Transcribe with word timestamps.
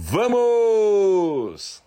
Vamos! 0.00 1.82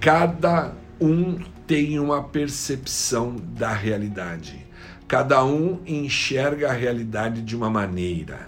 Cada 0.00 0.72
um 1.00 1.38
tem 1.68 2.00
uma 2.00 2.24
percepção 2.24 3.36
da 3.36 3.72
realidade. 3.72 4.66
Cada 5.06 5.44
um 5.44 5.80
enxerga 5.86 6.70
a 6.70 6.72
realidade 6.72 7.42
de 7.42 7.54
uma 7.54 7.70
maneira. 7.70 8.46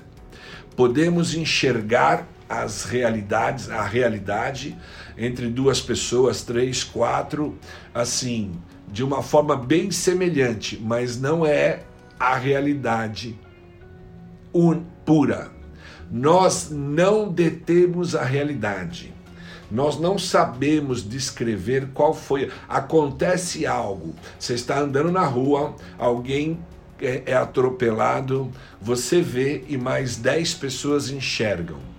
Podemos 0.75 1.35
enxergar 1.35 2.27
as 2.61 2.85
realidades, 2.85 3.71
a 3.71 3.83
realidade 3.83 4.77
entre 5.17 5.49
duas 5.49 5.81
pessoas, 5.81 6.43
três, 6.43 6.85
quatro, 6.85 7.59
assim, 7.95 8.53
de 8.89 9.03
uma 9.03 9.23
forma 9.23 9.57
bem 9.57 9.91
semelhante, 9.91 10.79
mas 10.83 11.19
não 11.19 11.47
é 11.47 11.81
a 12.21 12.37
realidade 12.37 13.39
pura. 15.05 15.51
Nós 16.11 16.69
não 16.71 17.33
detemos 17.33 18.15
a 18.15 18.23
realidade. 18.23 19.15
Nós 19.71 19.99
não 19.99 20.19
sabemos 20.19 21.09
descrever 21.09 21.89
qual 21.95 22.13
foi. 22.13 22.51
Acontece 22.69 23.67
algo. 23.67 24.15
Você 24.39 24.53
está 24.53 24.79
andando 24.79 25.11
na 25.11 25.25
rua, 25.25 25.75
alguém 25.99 26.59
é, 27.01 27.23
é 27.27 27.35
atropelado, 27.35 28.51
você 28.81 29.23
vê 29.23 29.65
e 29.67 29.79
mais 29.79 30.17
10 30.17 30.55
pessoas 30.55 31.11
enxergam. 31.11 31.92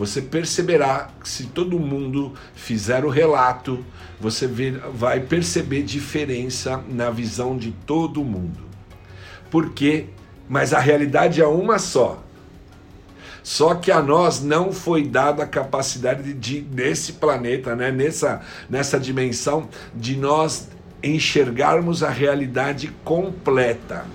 Você 0.00 0.22
perceberá 0.22 1.10
que 1.22 1.28
se 1.28 1.44
todo 1.48 1.78
mundo 1.78 2.32
fizer 2.54 3.04
o 3.04 3.10
relato, 3.10 3.84
você 4.18 4.48
vai 4.94 5.20
perceber 5.20 5.82
diferença 5.82 6.82
na 6.88 7.10
visão 7.10 7.54
de 7.54 7.70
todo 7.70 8.24
mundo. 8.24 8.60
Por 9.50 9.74
quê? 9.74 10.06
Mas 10.48 10.72
a 10.72 10.78
realidade 10.78 11.42
é 11.42 11.46
uma 11.46 11.78
só. 11.78 12.24
Só 13.42 13.74
que 13.74 13.92
a 13.92 14.00
nós 14.00 14.42
não 14.42 14.72
foi 14.72 15.06
dada 15.06 15.42
a 15.42 15.46
capacidade 15.46 16.32
de, 16.32 16.62
nesse 16.72 17.12
planeta, 17.12 17.76
né, 17.76 17.92
nessa, 17.92 18.40
nessa 18.70 18.98
dimensão, 18.98 19.68
de 19.94 20.16
nós 20.16 20.70
enxergarmos 21.02 22.02
a 22.02 22.08
realidade 22.08 22.90
completa. 23.04 24.06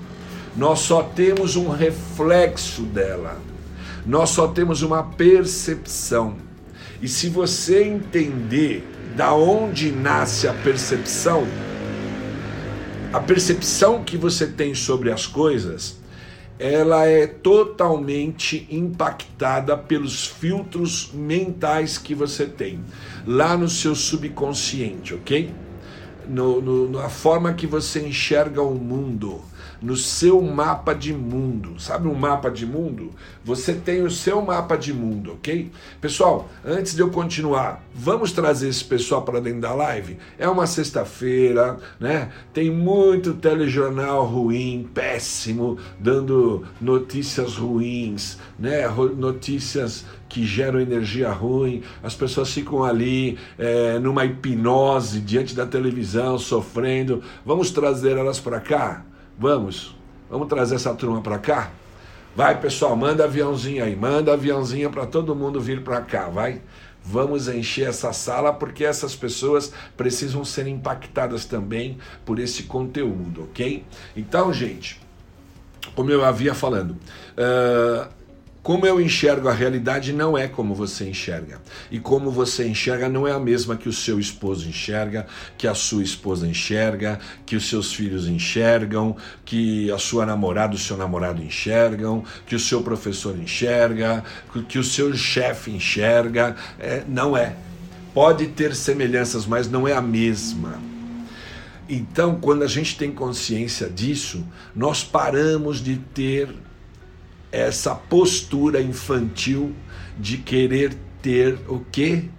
Nós 0.56 0.80
só 0.80 1.04
temos 1.04 1.56
um 1.56 1.70
reflexo 1.70 2.82
dela. 2.82 3.40
Nós 4.06 4.30
só 4.30 4.48
temos 4.48 4.82
uma 4.82 5.04
percepção. 5.04 6.36
E 7.02 7.08
se 7.08 7.28
você 7.30 7.84
entender 7.84 8.88
da 9.16 9.34
onde 9.34 9.92
nasce 9.92 10.48
a 10.48 10.54
percepção, 10.54 11.48
a 13.12 13.20
percepção 13.20 14.04
que 14.04 14.18
você 14.18 14.46
tem 14.46 14.76
sobre 14.76 15.12
as 15.12 15.26
coisas, 15.26 15.98
ela 16.60 17.06
é 17.06 17.26
totalmente 17.26 18.68
impactada 18.70 19.76
pelos 19.76 20.26
filtros 20.26 21.12
mentais 21.14 21.98
que 21.98 22.14
você 22.14 22.46
tem 22.46 22.80
lá 23.26 23.58
no 23.58 23.68
seu 23.68 23.96
subconsciente, 23.96 25.14
ok? 25.14 25.54
No, 26.28 26.62
no, 26.62 26.90
na 26.92 27.10
forma 27.10 27.54
que 27.54 27.68
você 27.68 28.08
enxerga 28.08 28.62
o 28.62 28.76
mundo 28.76 29.42
no 29.82 29.96
seu 29.96 30.42
mapa 30.42 30.94
de 30.94 31.14
mundo. 31.14 31.80
Sabe 31.80 32.08
um 32.08 32.14
mapa 32.14 32.50
de 32.50 32.66
mundo? 32.66 33.12
Você 33.44 33.74
tem 33.74 34.02
o 34.02 34.12
seu 34.12 34.42
mapa 34.42 34.76
de 34.76 34.94
mundo, 34.94 35.34
ok? 35.34 35.72
Pessoal, 36.02 36.50
antes 36.66 36.96
de 36.96 37.02
eu 37.02 37.10
continuar, 37.10 37.84
vamos 37.94 38.32
trazer 38.32 38.70
esse 38.70 38.84
pessoal 38.84 39.22
para 39.22 39.40
dentro 39.40 39.62
da 39.62 39.74
live? 39.74 40.18
É 40.38 40.48
uma 40.48 40.68
sexta-feira, 40.68 41.78
né? 42.00 42.30
Tem 42.54 42.70
muito 42.70 43.34
telejornal 43.34 44.26
ruim, 44.26 44.90
péssimo, 44.94 45.78
dando 46.00 46.66
notícias 46.82 47.56
ruins, 47.56 48.38
né? 48.58 48.88
Notícias 49.16 50.06
que 50.28 50.46
geram 50.46 50.80
energia 50.80 51.32
ruim, 51.32 51.82
as 52.04 52.16
pessoas 52.16 52.52
ficam 52.52 52.84
ali 52.84 53.38
é, 53.58 53.98
numa 54.00 54.26
hipnose 54.26 55.22
diante 55.22 55.56
da 55.56 55.66
televisão, 55.66 56.38
sofrendo. 56.38 57.22
Vamos 57.46 57.72
trazer 57.72 58.18
elas 58.18 58.40
para 58.40 58.60
cá? 58.60 59.06
Vamos, 59.38 59.96
vamos 60.30 60.48
trazer 60.48 60.76
essa 60.76 60.94
turma 60.94 61.22
para 61.22 61.38
cá? 61.38 61.72
Vai, 62.36 62.60
pessoal, 62.60 62.96
manda 62.96 63.26
aviãozinho 63.26 63.84
aí, 63.84 63.96
manda 63.96 64.34
aviãozinho 64.34 64.90
para 64.90 65.06
todo 65.06 65.36
mundo 65.36 65.60
vir 65.60 65.84
para 65.84 66.02
cá, 66.02 66.30
vai. 66.30 66.62
Vamos 67.04 67.48
encher 67.48 67.90
essa 67.90 68.12
sala 68.14 68.52
porque 68.52 68.84
essas 68.84 69.16
pessoas 69.16 69.72
precisam 69.96 70.44
ser 70.44 70.68
impactadas 70.68 71.46
também 71.46 71.98
por 72.26 72.40
esse 72.40 72.64
conteúdo, 72.64 73.44
ok? 73.44 73.86
Então, 74.18 74.52
gente, 74.52 75.00
como 75.96 76.10
eu 76.10 76.26
havia 76.26 76.54
falando, 76.54 76.92
uh, 76.92 78.10
como 78.66 78.88
eu 78.88 79.00
enxergo 79.00 79.48
a 79.48 79.54
realidade 79.54 80.12
não 80.12 80.36
é 80.36 80.48
como 80.48 80.74
você 80.74 81.08
enxerga. 81.08 81.62
E 81.92 82.00
como 82.00 82.32
você 82.32 82.68
enxerga 82.68 83.08
não 83.08 83.28
é 83.28 83.32
a 83.32 83.40
mesma 83.40 83.78
que 83.78 83.88
o 83.88 83.94
seu 83.94 84.20
esposo 84.20 84.68
enxerga, 84.68 85.28
que 85.56 85.68
a 85.68 85.76
sua 85.76 86.02
esposa 86.02 86.48
enxerga, 86.48 87.20
que 87.46 87.56
os 87.56 87.70
seus 87.70 87.94
filhos 87.94 88.28
enxergam, 88.28 89.16
que 89.46 89.92
a 89.92 90.00
sua 90.00 90.26
namorada, 90.26 90.74
o 90.74 90.80
seu 90.80 90.98
namorado 90.98 91.44
enxergam, 91.44 92.24
que 92.48 92.56
o 92.56 92.60
seu 92.60 92.82
professor 92.82 93.38
enxerga, 93.38 94.24
que 94.68 94.80
o 94.80 94.84
seu 94.84 95.16
chefe 95.16 95.70
enxerga. 95.70 96.56
É, 96.80 97.04
não 97.08 97.38
é. 97.38 97.56
Pode 98.16 98.48
ter 98.48 98.74
semelhanças, 98.76 99.46
mas 99.46 99.70
não 99.70 99.88
é 99.88 99.94
a 99.94 100.02
mesma. 100.02 100.82
Então, 101.88 102.40
quando 102.42 102.64
a 102.64 102.68
gente 102.68 102.98
tem 102.98 103.12
consciência 103.12 103.88
disso, 103.88 104.44
nós 104.76 105.04
paramos 105.04 105.84
de 105.84 105.98
ter 105.98 106.50
essa 107.56 107.96
postura 107.96 108.82
infantil 108.82 109.74
de 110.18 110.38
querer 110.38 110.96
ter 111.22 111.60
o 111.68 111.80
que? 111.80 112.30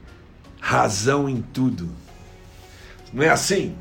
Razão 0.61 1.29
em 1.29 1.43
tudo. 1.43 1.89
Não 3.13 3.23
é 3.23 3.29
assim? 3.29 3.75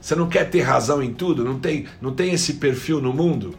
Você 0.00 0.14
não 0.14 0.28
quer 0.28 0.48
ter 0.48 0.62
razão 0.62 1.02
em 1.02 1.12
tudo? 1.12 1.44
Não 1.44 1.58
tem, 1.58 1.86
não 2.00 2.12
tem 2.12 2.32
esse 2.32 2.54
perfil 2.54 3.00
no 3.00 3.12
mundo? 3.12 3.54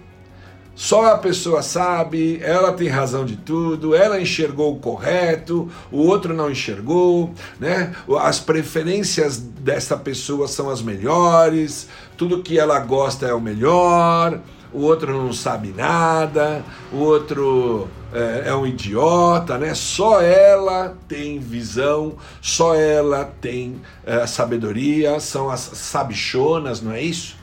Só 0.79 1.13
a 1.13 1.17
pessoa 1.17 1.61
sabe, 1.61 2.39
ela 2.41 2.71
tem 2.71 2.87
razão 2.87 3.25
de 3.25 3.35
tudo, 3.35 3.93
ela 3.93 4.21
enxergou 4.21 4.73
o 4.73 4.79
correto, 4.79 5.69
o 5.91 5.97
outro 5.97 6.33
não 6.33 6.49
enxergou, 6.49 7.33
né? 7.59 7.93
As 8.21 8.39
preferências 8.39 9.37
dessa 9.37 9.97
pessoa 9.97 10.47
são 10.47 10.69
as 10.69 10.81
melhores, 10.81 11.89
tudo 12.15 12.41
que 12.41 12.57
ela 12.57 12.79
gosta 12.79 13.25
é 13.25 13.33
o 13.33 13.41
melhor 13.41 14.39
o 14.73 14.81
outro 14.81 15.11
não 15.11 15.33
sabe 15.33 15.73
nada, 15.75 16.63
o 16.91 16.97
outro 16.97 17.87
é, 18.13 18.43
é, 18.47 18.55
um 18.55 18.65
idiota, 18.65 19.57
né? 19.57 19.73
Só 19.73 20.21
ela 20.21 20.95
tem 21.07 21.39
visão, 21.39 22.15
só 22.41 22.75
ela 22.75 23.25
tem 23.25 23.81
é, 24.05 24.25
sabedoria, 24.27 25.19
são 25.19 25.49
as 25.49 25.59
sabichonas, 25.59 26.81
não 26.81 26.91
é 26.91 27.01
isso? 27.01 27.35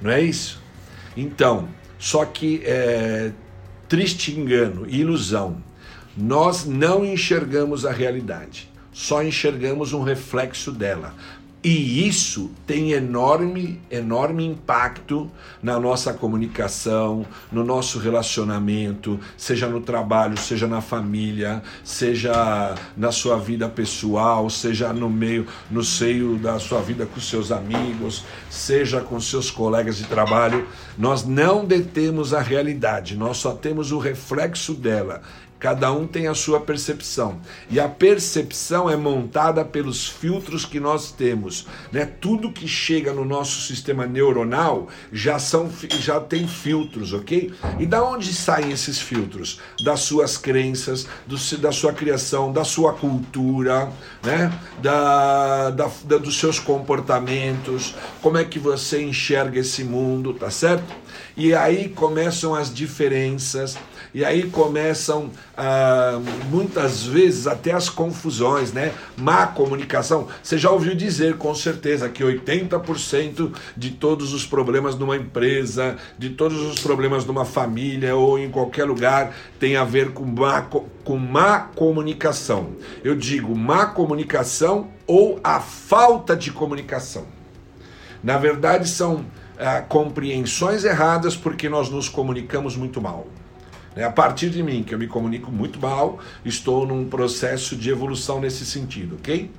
Não 0.00 0.10
é 0.10 0.20
isso? 0.20 0.60
Então, 1.16 1.68
só 1.98 2.24
que 2.24 2.62
é, 2.64 3.32
triste 3.88 4.38
engano, 4.38 4.88
ilusão. 4.88 5.62
Nós 6.16 6.64
não 6.64 7.04
enxergamos 7.04 7.86
a 7.86 7.92
realidade, 7.92 8.70
só 8.92 9.22
enxergamos 9.22 9.92
um 9.92 10.02
reflexo 10.02 10.72
dela. 10.72 11.14
E 11.62 12.06
isso 12.06 12.52
tem 12.64 12.92
enorme, 12.92 13.80
enorme 13.90 14.46
impacto 14.46 15.28
na 15.60 15.78
nossa 15.80 16.14
comunicação, 16.14 17.26
no 17.50 17.64
nosso 17.64 17.98
relacionamento, 17.98 19.18
seja 19.36 19.66
no 19.66 19.80
trabalho, 19.80 20.38
seja 20.38 20.68
na 20.68 20.80
família, 20.80 21.60
seja 21.82 22.76
na 22.96 23.10
sua 23.10 23.38
vida 23.38 23.68
pessoal, 23.68 24.48
seja 24.48 24.92
no 24.92 25.10
meio, 25.10 25.48
no 25.68 25.82
seio 25.82 26.36
da 26.36 26.60
sua 26.60 26.80
vida 26.80 27.06
com 27.06 27.20
seus 27.20 27.50
amigos, 27.50 28.24
seja 28.48 29.00
com 29.00 29.20
seus 29.20 29.50
colegas 29.50 29.96
de 29.96 30.04
trabalho. 30.04 30.64
Nós 30.96 31.24
não 31.24 31.64
detemos 31.64 32.32
a 32.32 32.40
realidade, 32.40 33.16
nós 33.16 33.36
só 33.36 33.52
temos 33.52 33.90
o 33.90 33.98
reflexo 33.98 34.74
dela. 34.74 35.22
Cada 35.58 35.92
um 35.92 36.06
tem 36.06 36.28
a 36.28 36.34
sua 36.34 36.60
percepção. 36.60 37.40
E 37.68 37.80
a 37.80 37.88
percepção 37.88 38.88
é 38.88 38.96
montada 38.96 39.64
pelos 39.64 40.06
filtros 40.08 40.64
que 40.64 40.78
nós 40.78 41.10
temos. 41.10 41.66
Né? 41.90 42.04
Tudo 42.04 42.52
que 42.52 42.68
chega 42.68 43.12
no 43.12 43.24
nosso 43.24 43.60
sistema 43.62 44.06
neuronal 44.06 44.88
já, 45.12 45.38
são, 45.38 45.68
já 45.98 46.20
tem 46.20 46.46
filtros, 46.46 47.12
ok? 47.12 47.52
E 47.78 47.86
da 47.86 48.04
onde 48.04 48.32
saem 48.32 48.70
esses 48.70 49.00
filtros? 49.00 49.60
Das 49.84 50.00
suas 50.00 50.36
crenças, 50.36 51.08
do, 51.26 51.36
da 51.58 51.72
sua 51.72 51.92
criação, 51.92 52.52
da 52.52 52.64
sua 52.64 52.92
cultura, 52.92 53.90
né? 54.22 54.52
da, 54.80 55.70
da, 55.70 55.90
da, 56.04 56.18
dos 56.18 56.38
seus 56.38 56.60
comportamentos, 56.60 57.94
como 58.22 58.38
é 58.38 58.44
que 58.44 58.58
você 58.58 59.02
enxerga 59.02 59.58
esse 59.58 59.82
mundo, 59.82 60.32
tá 60.34 60.50
certo? 60.50 60.94
E 61.36 61.54
aí 61.54 61.88
começam 61.88 62.54
as 62.54 62.72
diferenças 62.72 63.76
E 64.14 64.24
aí 64.24 64.50
começam 64.50 65.30
ah, 65.56 66.18
muitas 66.50 67.02
vezes 67.02 67.46
até 67.46 67.72
as 67.72 67.88
confusões, 67.90 68.72
né? 68.72 68.92
Má 69.16 69.46
comunicação. 69.46 70.28
Você 70.42 70.56
já 70.56 70.70
ouviu 70.70 70.94
dizer 70.94 71.36
com 71.36 71.54
certeza 71.54 72.08
que 72.08 72.22
80% 72.24 73.52
de 73.76 73.90
todos 73.90 74.32
os 74.32 74.46
problemas 74.46 74.96
numa 74.96 75.16
empresa, 75.16 75.96
de 76.18 76.30
todos 76.30 76.58
os 76.58 76.80
problemas 76.80 77.24
numa 77.24 77.44
família 77.44 78.16
ou 78.16 78.38
em 78.38 78.50
qualquer 78.50 78.84
lugar 78.84 79.34
tem 79.58 79.76
a 79.76 79.84
ver 79.84 80.12
com 80.12 80.24
má, 80.24 80.62
com 80.62 81.16
má 81.16 81.60
comunicação. 81.60 82.72
Eu 83.04 83.14
digo 83.14 83.54
má 83.54 83.86
comunicação 83.86 84.88
ou 85.06 85.38
a 85.44 85.60
falta 85.60 86.36
de 86.36 86.50
comunicação. 86.50 87.26
Na 88.22 88.36
verdade, 88.36 88.88
são 88.88 89.24
ah, 89.58 89.80
compreensões 89.82 90.84
erradas 90.84 91.36
porque 91.36 91.68
nós 91.68 91.88
nos 91.90 92.08
comunicamos 92.08 92.76
muito 92.76 93.00
mal. 93.00 93.26
Né? 93.98 94.04
A 94.04 94.12
partir 94.12 94.48
de 94.48 94.62
mim, 94.62 94.84
que 94.84 94.94
eu 94.94 94.98
me 94.98 95.08
comunico 95.08 95.50
muito 95.50 95.80
mal, 95.80 96.20
estou 96.44 96.86
num 96.86 97.08
processo 97.08 97.74
de 97.74 97.90
evolução 97.90 98.40
nesse 98.40 98.64
sentido, 98.64 99.16
ok? 99.16 99.50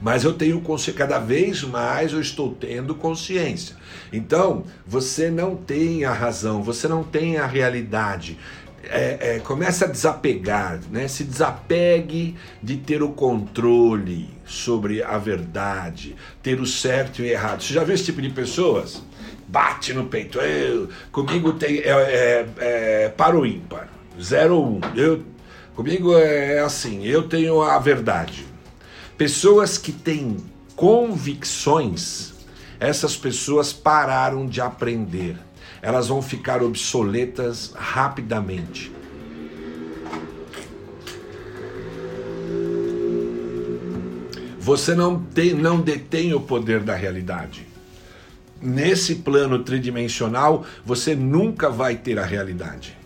Mas 0.00 0.24
eu 0.24 0.32
tenho 0.32 0.60
consciência, 0.60 0.98
cada 0.98 1.20
vez 1.20 1.62
mais 1.62 2.12
eu 2.12 2.20
estou 2.20 2.52
tendo 2.52 2.92
consciência. 2.96 3.76
Então, 4.12 4.64
você 4.84 5.30
não 5.30 5.54
tem 5.54 6.04
a 6.04 6.12
razão, 6.12 6.60
você 6.60 6.88
não 6.88 7.04
tem 7.04 7.36
a 7.36 7.46
realidade 7.46 8.36
é, 8.84 9.36
é, 9.36 9.38
começa 9.40 9.84
a 9.84 9.88
desapegar, 9.88 10.80
né? 10.90 11.08
se 11.08 11.24
desapegue 11.24 12.36
de 12.62 12.76
ter 12.76 13.02
o 13.02 13.10
controle 13.10 14.30
sobre 14.46 15.02
a 15.02 15.18
verdade, 15.18 16.16
ter 16.42 16.60
o 16.60 16.66
certo 16.66 17.20
e 17.20 17.22
o 17.22 17.26
errado. 17.26 17.62
Você 17.62 17.74
já 17.74 17.84
viu 17.84 17.94
esse 17.94 18.04
tipo 18.04 18.22
de 18.22 18.30
pessoas? 18.30 19.02
Bate 19.48 19.94
no 19.94 20.04
peito, 20.04 20.38
eu, 20.38 20.88
comigo 21.10 21.54
tem 21.54 21.78
é, 21.78 21.90
é, 21.90 22.48
é 22.58 23.08
para 23.08 23.36
o 23.36 23.46
ímpar, 23.46 23.88
zero 24.20 24.56
ou 24.56 24.66
um. 24.66 24.80
Eu, 24.94 25.24
comigo 25.74 26.16
é 26.16 26.60
assim, 26.60 27.04
eu 27.04 27.22
tenho 27.22 27.62
a 27.62 27.78
verdade. 27.78 28.46
Pessoas 29.16 29.78
que 29.78 29.90
têm 29.90 30.36
convicções, 30.76 32.34
essas 32.78 33.16
pessoas 33.16 33.72
pararam 33.72 34.46
de 34.46 34.60
aprender 34.60 35.36
elas 35.80 36.08
vão 36.08 36.20
ficar 36.20 36.62
obsoletas 36.62 37.72
rapidamente. 37.74 38.92
Você 44.58 44.94
não, 44.94 45.18
tem, 45.22 45.54
não 45.54 45.80
detém 45.80 46.34
o 46.34 46.40
poder 46.40 46.80
da 46.80 46.94
realidade. 46.94 47.66
Nesse 48.60 49.16
plano 49.16 49.60
tridimensional, 49.60 50.64
você 50.84 51.14
nunca 51.14 51.70
vai 51.70 51.96
ter 51.96 52.18
a 52.18 52.24
realidade 52.24 52.98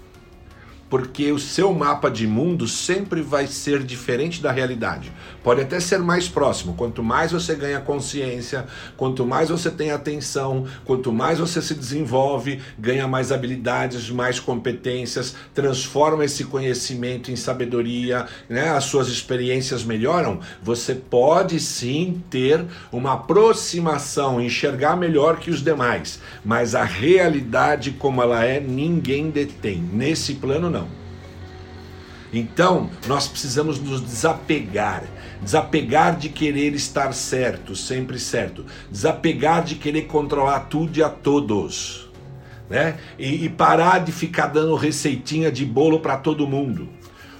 porque 0.92 1.32
o 1.32 1.38
seu 1.38 1.72
mapa 1.72 2.10
de 2.10 2.26
mundo 2.26 2.68
sempre 2.68 3.22
vai 3.22 3.46
ser 3.46 3.82
diferente 3.82 4.42
da 4.42 4.52
realidade. 4.52 5.10
Pode 5.42 5.60
até 5.60 5.80
ser 5.80 5.98
mais 5.98 6.28
próximo. 6.28 6.74
Quanto 6.74 7.02
mais 7.02 7.32
você 7.32 7.54
ganha 7.54 7.80
consciência, 7.80 8.66
quanto 8.96 9.26
mais 9.26 9.48
você 9.48 9.70
tem 9.70 9.90
atenção, 9.90 10.66
quanto 10.84 11.12
mais 11.12 11.38
você 11.38 11.60
se 11.60 11.74
desenvolve, 11.74 12.60
ganha 12.78 13.08
mais 13.08 13.32
habilidades, 13.32 14.10
mais 14.10 14.38
competências, 14.38 15.34
transforma 15.54 16.24
esse 16.24 16.44
conhecimento 16.44 17.30
em 17.30 17.36
sabedoria, 17.36 18.26
né? 18.48 18.70
as 18.70 18.84
suas 18.84 19.08
experiências 19.08 19.84
melhoram, 19.84 20.40
você 20.62 20.94
pode 20.94 21.58
sim 21.58 22.22
ter 22.30 22.64
uma 22.90 23.14
aproximação, 23.14 24.40
enxergar 24.40 24.96
melhor 24.96 25.38
que 25.38 25.50
os 25.50 25.62
demais. 25.62 26.20
Mas 26.44 26.74
a 26.74 26.84
realidade 26.84 27.92
como 27.92 28.22
ela 28.22 28.44
é, 28.44 28.60
ninguém 28.60 29.30
detém. 29.30 29.82
Nesse 29.92 30.34
plano, 30.34 30.70
não. 30.70 31.02
Então, 32.32 32.88
nós 33.06 33.28
precisamos 33.28 33.78
nos 33.78 34.02
desapegar, 34.02 35.04
desapegar 35.42 36.16
de 36.16 36.28
querer 36.28 36.72
estar 36.74 37.12
certo, 37.12 37.74
sempre 37.74 38.18
certo, 38.18 38.64
desapegar 38.90 39.64
de 39.64 39.74
querer 39.74 40.02
controlar 40.02 40.60
tudo 40.60 40.96
e 40.96 41.02
a 41.02 41.08
todos, 41.08 42.08
né? 42.70 42.98
E, 43.18 43.44
e 43.44 43.48
parar 43.48 43.98
de 43.98 44.12
ficar 44.12 44.46
dando 44.46 44.74
receitinha 44.76 45.50
de 45.50 45.66
bolo 45.66 46.00
para 46.00 46.16
todo 46.16 46.46
mundo. 46.46 46.88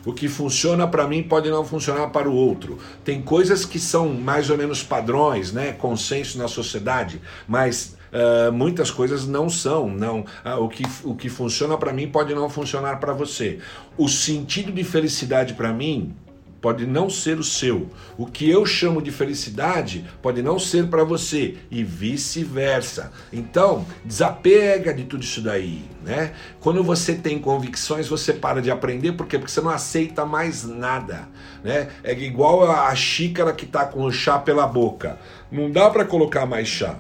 O 0.05 0.13
que 0.13 0.29
funciona 0.29 0.87
para 0.87 1.07
mim 1.07 1.23
pode 1.23 1.49
não 1.49 1.65
funcionar 1.65 2.09
para 2.09 2.29
o 2.29 2.35
outro. 2.35 2.77
Tem 3.05 3.23
coisas 3.23 3.65
que 3.65 3.79
são 3.79 4.09
mais 4.09 4.51
ou 4.51 4.59
menos 4.59 4.83
padrões, 4.83 5.53
né? 5.53 5.73
Consenso 5.73 6.39
na 6.39 6.49
sociedade, 6.49 7.21
mas 7.47 7.97
Uh, 8.13 8.53
muitas 8.53 8.91
coisas 8.91 9.27
não 9.27 9.49
são, 9.49 9.89
não. 9.89 10.21
Uh, 10.21 10.63
o, 10.63 10.69
que, 10.69 10.85
o 11.03 11.15
que 11.15 11.31
funciona 11.31 11.79
para 11.79 11.95
mim 11.95 12.07
pode 12.07 12.35
não 12.35 12.51
funcionar 12.51 13.01
para 13.01 13.15
você. 13.15 13.59
O 13.97 14.07
sentido 14.07 14.71
de 14.71 14.85
felicidade 14.85 15.55
para 15.55 15.73
mim 15.73 16.15
pode 16.63 16.87
não 16.87 17.11
ser 17.11 17.39
o 17.39 17.45
seu. 17.45 17.91
O 18.17 18.25
que 18.25 18.49
eu 18.49 18.65
chamo 18.65 19.03
de 19.03 19.11
felicidade 19.11 20.07
pode 20.23 20.43
não 20.43 20.59
ser 20.59 20.87
para 20.87 21.05
você 21.05 21.57
e 21.71 21.85
vice-versa. 21.85 23.13
Então, 23.31 23.85
desapega 24.03 24.95
de 24.95 25.05
tudo 25.05 25.23
isso 25.23 25.43
daí, 25.43 25.85
né? 26.03 26.33
Quando 26.61 26.83
você 26.83 27.15
tem 27.15 27.39
convicções, 27.39 28.09
você 28.09 28.33
para 28.33 28.63
de 28.63 28.71
aprender, 28.71 29.13
por 29.13 29.27
quê? 29.27 29.39
Porque 29.39 29.53
você 29.53 29.61
não 29.61 29.71
aceita 29.71 30.25
mais 30.25 30.65
nada, 30.65 31.29
né? 31.63 31.89
É 32.03 32.13
igual 32.13 32.71
a 32.71 32.95
xícara 32.95 33.53
que 33.53 33.67
está 33.67 33.85
com 33.85 34.05
o 34.05 34.11
chá 34.13 34.39
pela 34.39 34.67
boca. 34.67 35.19
Não 35.51 35.71
dá 35.71 35.91
para 35.91 36.07
colocar 36.07 36.47
mais 36.47 36.69
chá 36.69 36.97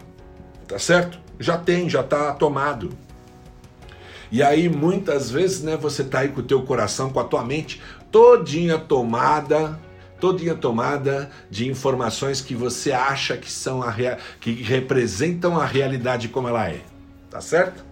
tá 0.72 0.78
certo? 0.78 1.18
Já 1.38 1.58
tem, 1.58 1.88
já 1.88 2.00
está 2.00 2.32
tomado. 2.32 2.96
E 4.30 4.42
aí 4.42 4.70
muitas 4.70 5.30
vezes, 5.30 5.62
né, 5.62 5.76
você 5.76 6.02
tá 6.02 6.20
aí 6.20 6.28
com 6.28 6.40
o 6.40 6.42
teu 6.42 6.62
coração, 6.62 7.10
com 7.10 7.20
a 7.20 7.24
tua 7.24 7.44
mente 7.44 7.82
todinha 8.12 8.78
tomada, 8.78 9.80
todinha 10.20 10.54
tomada 10.54 11.30
de 11.50 11.68
informações 11.68 12.42
que 12.42 12.54
você 12.54 12.92
acha 12.92 13.36
que 13.36 13.50
são 13.50 13.82
a 13.82 13.90
rea... 13.90 14.18
que 14.38 14.52
representam 14.52 15.58
a 15.58 15.64
realidade 15.64 16.28
como 16.28 16.46
ela 16.46 16.68
é. 16.68 16.82
Tá 17.30 17.40
certo? 17.40 17.82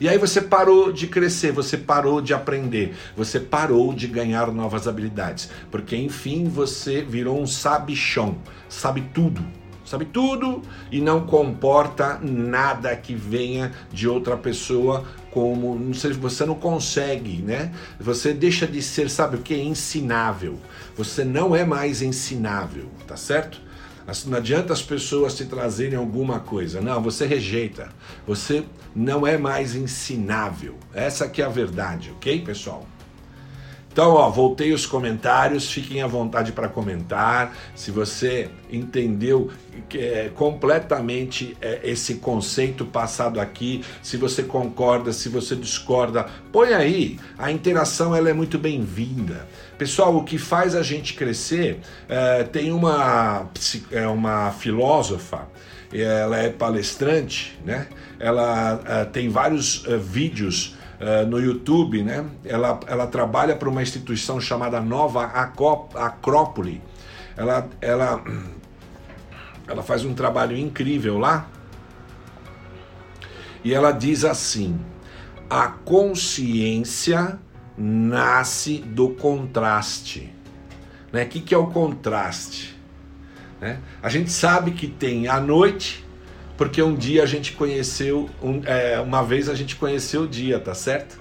E 0.00 0.08
aí 0.08 0.16
você 0.16 0.40
parou 0.40 0.92
de 0.92 1.08
crescer, 1.08 1.50
você 1.50 1.76
parou 1.76 2.20
de 2.20 2.32
aprender, 2.32 2.94
você 3.16 3.40
parou 3.40 3.92
de 3.92 4.06
ganhar 4.06 4.52
novas 4.52 4.86
habilidades, 4.86 5.50
porque 5.72 5.96
enfim 5.96 6.44
você 6.44 7.02
virou 7.02 7.40
um 7.40 7.46
sabichão, 7.48 8.38
sabe 8.68 9.00
tudo 9.12 9.44
sabe 9.88 10.04
tudo 10.04 10.62
e 10.90 11.00
não 11.00 11.26
comporta 11.26 12.18
nada 12.22 12.94
que 12.96 13.14
venha 13.14 13.72
de 13.92 14.08
outra 14.08 14.36
pessoa 14.36 15.04
como 15.30 15.78
não 15.78 15.94
sei, 15.94 16.12
você 16.12 16.44
não 16.44 16.54
consegue, 16.54 17.42
né? 17.42 17.72
Você 18.00 18.32
deixa 18.32 18.66
de 18.66 18.82
ser, 18.82 19.08
sabe 19.08 19.36
o 19.36 19.40
que 19.40 19.54
é 19.54 19.62
ensinável. 19.62 20.58
Você 20.96 21.24
não 21.24 21.54
é 21.54 21.64
mais 21.64 22.02
ensinável, 22.02 22.88
tá 23.06 23.16
certo? 23.16 23.60
Não 24.26 24.38
adianta 24.38 24.72
as 24.72 24.82
pessoas 24.82 25.36
te 25.36 25.44
trazerem 25.44 25.98
alguma 25.98 26.40
coisa. 26.40 26.80
Não, 26.80 27.02
você 27.02 27.26
rejeita. 27.26 27.90
Você 28.26 28.64
não 28.96 29.26
é 29.26 29.36
mais 29.36 29.74
ensinável. 29.74 30.76
Essa 30.94 31.28
que 31.28 31.42
é 31.42 31.44
a 31.44 31.50
verdade, 31.50 32.10
ok, 32.16 32.40
pessoal? 32.40 32.86
Então, 33.98 34.12
ó, 34.12 34.30
voltei 34.30 34.72
os 34.72 34.86
comentários, 34.86 35.72
fiquem 35.72 36.02
à 36.02 36.06
vontade 36.06 36.52
para 36.52 36.68
comentar. 36.68 37.52
Se 37.74 37.90
você 37.90 38.48
entendeu 38.70 39.50
é, 39.92 40.30
completamente 40.36 41.56
é, 41.60 41.80
esse 41.82 42.14
conceito 42.14 42.84
passado 42.84 43.40
aqui, 43.40 43.84
se 44.00 44.16
você 44.16 44.44
concorda, 44.44 45.12
se 45.12 45.28
você 45.28 45.56
discorda, 45.56 46.28
põe 46.52 46.74
aí. 46.74 47.18
A 47.36 47.50
interação 47.50 48.14
ela 48.14 48.30
é 48.30 48.32
muito 48.32 48.56
bem-vinda. 48.56 49.48
Pessoal, 49.76 50.16
o 50.16 50.22
que 50.22 50.38
faz 50.38 50.76
a 50.76 50.82
gente 50.84 51.14
crescer 51.14 51.80
é, 52.08 52.44
tem 52.44 52.70
uma, 52.70 53.50
é, 53.90 54.06
uma 54.06 54.52
filósofa, 54.52 55.48
ela 55.92 56.38
é 56.38 56.50
palestrante, 56.50 57.58
né? 57.64 57.88
Ela 58.20 58.80
é, 58.86 59.04
tem 59.06 59.28
vários 59.28 59.84
é, 59.88 59.96
vídeos 59.96 60.76
uh, 61.00 61.26
no 61.26 61.40
YouTube, 61.40 62.02
né? 62.02 62.24
Ela, 62.44 62.80
ela 62.86 63.06
trabalha 63.06 63.56
para 63.56 63.68
uma 63.68 63.82
instituição 63.82 64.40
chamada 64.40 64.80
Nova 64.80 65.24
Acrópole. 65.94 66.82
Ela, 67.36 67.68
ela, 67.80 68.22
ela 69.66 69.82
faz 69.82 70.04
um 70.04 70.14
trabalho 70.14 70.56
incrível 70.56 71.18
lá. 71.18 71.46
E 73.64 73.74
ela 73.74 73.92
diz 73.92 74.24
assim: 74.24 74.78
a 75.48 75.68
consciência 75.68 77.38
nasce 77.76 78.78
do 78.78 79.10
contraste. 79.10 80.32
Né? 81.12 81.24
O 81.24 81.28
que, 81.28 81.40
que 81.40 81.54
é 81.54 81.58
o 81.58 81.68
contraste? 81.68 82.76
Né? 83.60 83.78
A 84.02 84.08
gente 84.08 84.30
sabe 84.30 84.72
que 84.72 84.86
tem 84.86 85.28
a 85.28 85.40
noite 85.40 86.04
porque 86.58 86.82
um 86.82 86.94
dia 86.94 87.22
a 87.22 87.26
gente 87.26 87.52
conheceu, 87.52 88.28
um, 88.42 88.60
é, 88.64 88.98
uma 89.00 89.22
vez 89.22 89.48
a 89.48 89.54
gente 89.54 89.76
conheceu 89.76 90.22
o 90.22 90.28
dia, 90.28 90.58
tá 90.58 90.74
certo? 90.74 91.20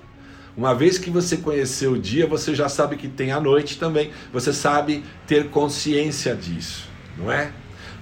Uma 0.58 0.74
vez 0.74 0.98
que 0.98 1.12
você 1.12 1.38
conheceu 1.38 1.91
o 1.91 2.00
dia, 2.00 2.25
você 2.25 2.56
já 2.56 2.67
sabe 2.67 2.98
que 2.98 3.08
tem 3.08 3.32
a 3.32 3.39
noite 3.39 3.77
também. 3.77 4.10
Você 4.34 4.51
sabe 4.51 5.03
ter 5.27 5.50
consciência 5.51 6.36
disso, 6.36 6.89
não 7.15 7.32
é? 7.32 7.51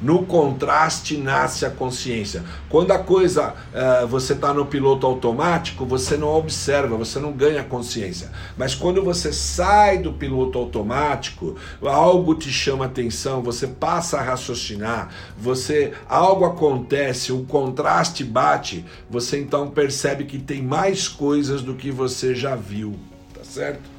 No 0.01 0.25
contraste 0.25 1.17
nasce 1.17 1.65
a 1.65 1.69
consciência. 1.69 2.43
Quando 2.69 2.91
a 2.91 2.99
coisa 2.99 3.53
uh, 3.53 4.07
você 4.07 4.33
está 4.33 4.53
no 4.53 4.65
piloto 4.65 5.07
automático, 5.07 5.85
você 5.85 6.17
não 6.17 6.27
observa, 6.27 6.97
você 6.97 7.17
não 7.19 7.31
ganha 7.31 7.63
consciência. 7.63 8.29
Mas 8.57 8.75
quando 8.75 9.03
você 9.03 9.31
sai 9.31 9.97
do 9.97 10.11
piloto 10.11 10.59
automático, 10.59 11.55
algo 11.81 12.35
te 12.35 12.51
chama 12.51 12.85
atenção, 12.85 13.41
você 13.41 13.67
passa 13.67 14.17
a 14.17 14.21
raciocinar, 14.21 15.09
você 15.37 15.93
algo 16.09 16.45
acontece, 16.45 17.31
o 17.31 17.43
contraste 17.45 18.23
bate, 18.23 18.85
você 19.09 19.39
então 19.39 19.69
percebe 19.69 20.25
que 20.25 20.37
tem 20.37 20.61
mais 20.61 21.07
coisas 21.07 21.61
do 21.61 21.73
que 21.73 21.89
você 21.89 22.35
já 22.35 22.55
viu, 22.55 22.95
tá 23.33 23.43
certo? 23.43 23.89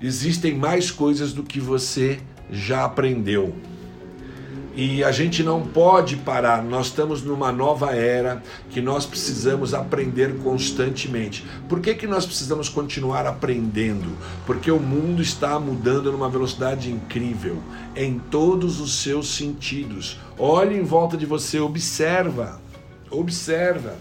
Existem 0.00 0.54
mais 0.54 0.90
coisas 0.90 1.32
do 1.32 1.42
que 1.42 1.60
você 1.60 2.18
já 2.50 2.84
aprendeu. 2.84 3.54
E 4.74 5.04
a 5.04 5.12
gente 5.12 5.42
não 5.42 5.60
pode 5.60 6.16
parar, 6.16 6.62
nós 6.62 6.86
estamos 6.86 7.22
numa 7.22 7.52
nova 7.52 7.94
era 7.94 8.42
que 8.70 8.80
nós 8.80 9.04
precisamos 9.04 9.74
aprender 9.74 10.38
constantemente. 10.38 11.44
Por 11.68 11.80
que, 11.80 11.94
que 11.94 12.06
nós 12.06 12.24
precisamos 12.24 12.70
continuar 12.70 13.26
aprendendo? 13.26 14.16
Porque 14.46 14.70
o 14.70 14.80
mundo 14.80 15.20
está 15.20 15.60
mudando 15.60 16.10
numa 16.10 16.28
velocidade 16.28 16.90
incrível, 16.90 17.58
em 17.94 18.18
todos 18.18 18.80
os 18.80 19.02
seus 19.02 19.34
sentidos. 19.34 20.18
Olhe 20.38 20.76
em 20.78 20.84
volta 20.84 21.18
de 21.18 21.26
você, 21.26 21.60
observa, 21.60 22.58
observa 23.10 23.94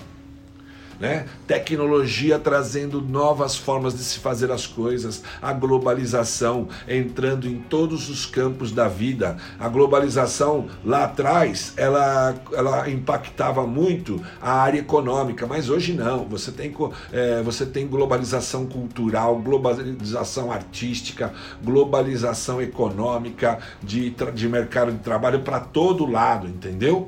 né? 1.02 1.26
Tecnologia 1.48 2.38
trazendo 2.38 3.02
novas 3.02 3.58
formas 3.58 3.96
de 3.98 4.04
se 4.04 4.20
fazer 4.20 4.52
as 4.52 4.68
coisas, 4.68 5.24
a 5.42 5.52
globalização 5.52 6.68
entrando 6.88 7.48
em 7.48 7.58
todos 7.58 8.08
os 8.08 8.26
campos 8.26 8.72
da 8.72 8.88
vida. 8.88 9.38
A 9.60 9.68
globalização 9.68 10.68
lá 10.86 11.06
atrás 11.06 11.74
ela, 11.76 12.36
ela 12.54 12.88
impactava 12.88 13.66
muito 13.66 14.22
a 14.40 14.54
área 14.54 14.80
econômica, 14.80 15.48
mas 15.48 15.70
hoje 15.70 15.94
não. 15.94 16.26
Você 16.26 16.52
tem, 16.52 16.72
é, 17.12 17.42
você 17.42 17.66
tem 17.66 17.88
globalização 17.88 18.68
cultural, 18.68 19.40
globalização 19.40 20.52
artística, 20.52 21.34
globalização 21.64 22.62
econômica, 22.62 23.58
de, 23.82 24.14
de 24.34 24.48
mercado 24.48 24.92
de 24.92 25.00
trabalho 25.00 25.40
para 25.40 25.60
todo 25.60 26.06
lado, 26.06 26.48
entendeu? 26.48 27.08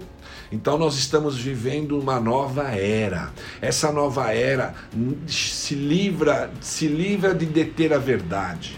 Então 0.54 0.78
nós 0.78 0.94
estamos 0.94 1.36
vivendo 1.36 2.00
uma 2.00 2.20
nova 2.20 2.70
era. 2.76 3.32
Essa 3.60 3.92
nova 3.92 4.32
era 4.32 4.76
se 5.26 5.74
livra, 5.74 6.52
se 6.62 6.88
livra 6.88 7.34
de 7.34 7.48
deter 7.48 7.92
a 7.92 7.98
verdade. 7.98 8.78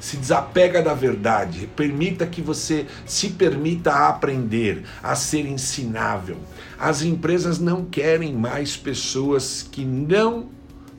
Se 0.00 0.16
desapega 0.16 0.82
da 0.82 0.94
verdade, 0.94 1.70
permita 1.76 2.26
que 2.26 2.42
você 2.42 2.86
se 3.06 3.28
permita 3.28 4.08
aprender, 4.08 4.82
a 5.00 5.14
ser 5.14 5.46
ensinável. 5.46 6.38
As 6.76 7.02
empresas 7.02 7.60
não 7.60 7.84
querem 7.84 8.34
mais 8.34 8.76
pessoas 8.76 9.62
que 9.62 9.84
não 9.84 10.48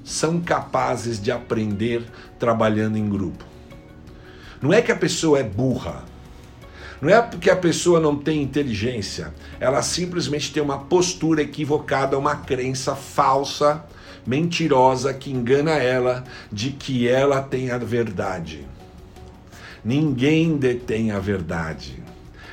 são 0.05 0.39
capazes 0.39 1.21
de 1.21 1.33
aprender 1.33 2.05
trabalhando 2.39 2.95
em 2.95 3.09
grupo. 3.09 3.43
Não 4.61 4.71
é 4.71 4.81
que 4.81 4.93
a 4.93 4.95
pessoa 4.95 5.39
é 5.39 5.43
burra, 5.43 6.05
não 7.03 7.09
é 7.09 7.21
porque 7.21 7.49
a 7.49 7.55
pessoa 7.57 7.99
não 7.99 8.15
tem 8.15 8.41
inteligência, 8.41 9.33
ela 9.59 9.81
simplesmente 9.81 10.53
tem 10.53 10.63
uma 10.63 10.77
postura 10.77 11.41
equivocada, 11.41 12.17
uma 12.17 12.37
crença 12.37 12.95
falsa, 12.95 13.83
mentirosa 14.25 15.13
que 15.13 15.29
engana 15.29 15.71
ela 15.71 16.23
de 16.49 16.69
que 16.69 17.05
ela 17.09 17.41
tem 17.41 17.71
a 17.71 17.77
verdade. 17.77 18.65
Ninguém 19.83 20.55
detém 20.55 21.11
a 21.11 21.19
verdade. 21.19 22.01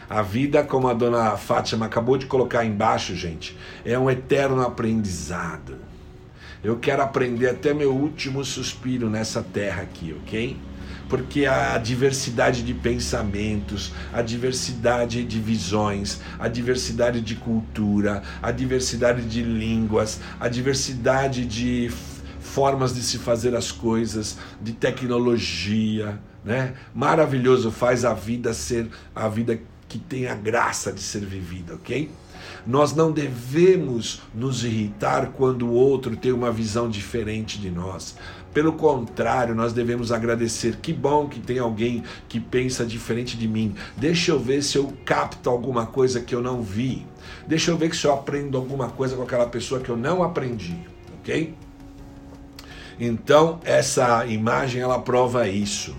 A 0.08 0.20
vida, 0.20 0.64
como 0.64 0.88
a 0.88 0.94
dona 0.94 1.36
Fátima 1.36 1.86
acabou 1.86 2.18
de 2.18 2.26
colocar 2.26 2.64
embaixo, 2.64 3.14
gente, 3.14 3.56
é 3.84 3.96
um 3.96 4.10
eterno 4.10 4.62
aprendizado. 4.62 5.76
Eu 6.64 6.76
quero 6.76 7.02
aprender 7.02 7.50
até 7.50 7.72
meu 7.72 7.94
último 7.94 8.44
suspiro 8.44 9.08
nessa 9.08 9.44
terra 9.44 9.82
aqui, 9.82 10.12
ok? 10.20 10.56
Porque 11.10 11.44
a 11.44 11.76
diversidade 11.76 12.62
de 12.62 12.72
pensamentos, 12.72 13.92
a 14.12 14.22
diversidade 14.22 15.24
de 15.24 15.40
visões, 15.40 16.20
a 16.38 16.46
diversidade 16.46 17.20
de 17.20 17.34
cultura, 17.34 18.22
a 18.40 18.52
diversidade 18.52 19.22
de 19.22 19.42
línguas, 19.42 20.20
a 20.38 20.48
diversidade 20.48 21.44
de 21.44 21.90
formas 22.40 22.94
de 22.94 23.02
se 23.02 23.18
fazer 23.18 23.56
as 23.56 23.72
coisas, 23.72 24.38
de 24.62 24.72
tecnologia, 24.72 26.20
né? 26.44 26.74
Maravilhoso 26.94 27.72
faz 27.72 28.04
a 28.04 28.14
vida 28.14 28.54
ser 28.54 28.88
a 29.14 29.28
vida 29.28 29.60
que 29.88 29.98
tem 29.98 30.28
a 30.28 30.34
graça 30.36 30.92
de 30.92 31.00
ser 31.00 31.24
vivida, 31.26 31.74
ok? 31.74 32.08
Nós 32.66 32.94
não 32.94 33.10
devemos 33.10 34.22
nos 34.34 34.64
irritar 34.64 35.32
quando 35.32 35.66
o 35.66 35.72
outro 35.72 36.16
tem 36.16 36.30
uma 36.30 36.52
visão 36.52 36.88
diferente 36.88 37.58
de 37.58 37.70
nós. 37.70 38.16
Pelo 38.52 38.72
contrário, 38.72 39.54
nós 39.54 39.72
devemos 39.72 40.10
agradecer. 40.10 40.76
Que 40.76 40.92
bom 40.92 41.28
que 41.28 41.38
tem 41.38 41.58
alguém 41.58 42.02
que 42.28 42.40
pensa 42.40 42.84
diferente 42.84 43.36
de 43.36 43.46
mim. 43.46 43.74
Deixa 43.96 44.32
eu 44.32 44.40
ver 44.40 44.62
se 44.62 44.76
eu 44.76 44.92
capto 45.04 45.48
alguma 45.48 45.86
coisa 45.86 46.20
que 46.20 46.34
eu 46.34 46.42
não 46.42 46.60
vi. 46.60 47.06
Deixa 47.46 47.70
eu 47.70 47.76
ver 47.76 47.94
se 47.94 48.06
eu 48.06 48.12
aprendo 48.12 48.58
alguma 48.58 48.88
coisa 48.88 49.14
com 49.16 49.22
aquela 49.22 49.46
pessoa 49.46 49.80
que 49.80 49.88
eu 49.88 49.96
não 49.96 50.22
aprendi, 50.22 50.76
ok? 51.20 51.54
Então, 52.98 53.60
essa 53.64 54.26
imagem 54.26 54.82
ela 54.82 54.98
prova 54.98 55.48
isso. 55.48 55.96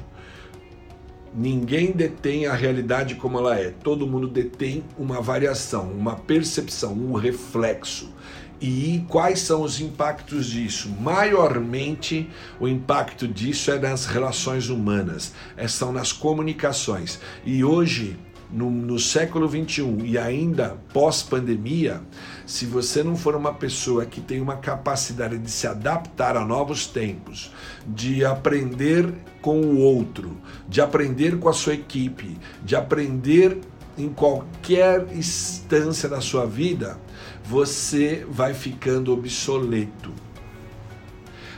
Ninguém 1.34 1.93
detém 1.93 2.46
a 2.46 2.53
realidade 2.53 3.15
como 3.15 3.39
ela 3.39 3.58
é. 3.58 3.70
Todo 3.70 4.05
mundo 4.05 4.27
detém 4.27 4.84
uma 5.00 5.22
variação, 5.22 5.89
uma 5.91 6.15
percepção, 6.15 6.93
um 6.93 7.13
reflexo. 7.13 8.13
E 8.61 9.03
quais 9.07 9.39
são 9.39 9.63
os 9.63 9.81
impactos 9.81 10.45
disso? 10.45 10.87
Maiormente, 11.01 12.29
o 12.59 12.67
impacto 12.67 13.27
disso 13.27 13.71
é 13.71 13.79
nas 13.79 14.05
relações 14.05 14.69
humanas, 14.69 15.33
é, 15.57 15.67
são 15.67 15.91
nas 15.91 16.13
comunicações. 16.13 17.19
E 17.43 17.63
hoje, 17.63 18.19
no, 18.51 18.69
no 18.69 18.99
século 18.99 19.47
21 19.47 20.05
e 20.05 20.15
ainda 20.15 20.77
pós-pandemia, 20.93 22.03
se 22.45 22.67
você 22.67 23.01
não 23.01 23.15
for 23.15 23.35
uma 23.35 23.51
pessoa 23.51 24.05
que 24.05 24.21
tem 24.21 24.39
uma 24.39 24.57
capacidade 24.57 25.39
de 25.39 25.49
se 25.49 25.65
adaptar 25.65 26.37
a 26.37 26.45
novos 26.45 26.85
tempos, 26.85 27.51
de 27.87 28.23
aprender 28.23 29.11
com 29.41 29.59
o 29.59 29.79
outro, 29.79 30.37
de 30.69 30.81
aprender 30.81 31.39
com 31.39 31.49
a 31.49 31.53
sua 31.53 31.73
equipe, 31.73 32.37
de 32.63 32.75
aprender 32.75 33.57
em 33.97 34.09
qualquer 34.09 35.07
instância 35.15 36.07
da 36.07 36.21
sua 36.21 36.45
vida, 36.45 36.97
você 37.43 38.25
vai 38.29 38.53
ficando 38.53 39.13
obsoleto. 39.13 40.12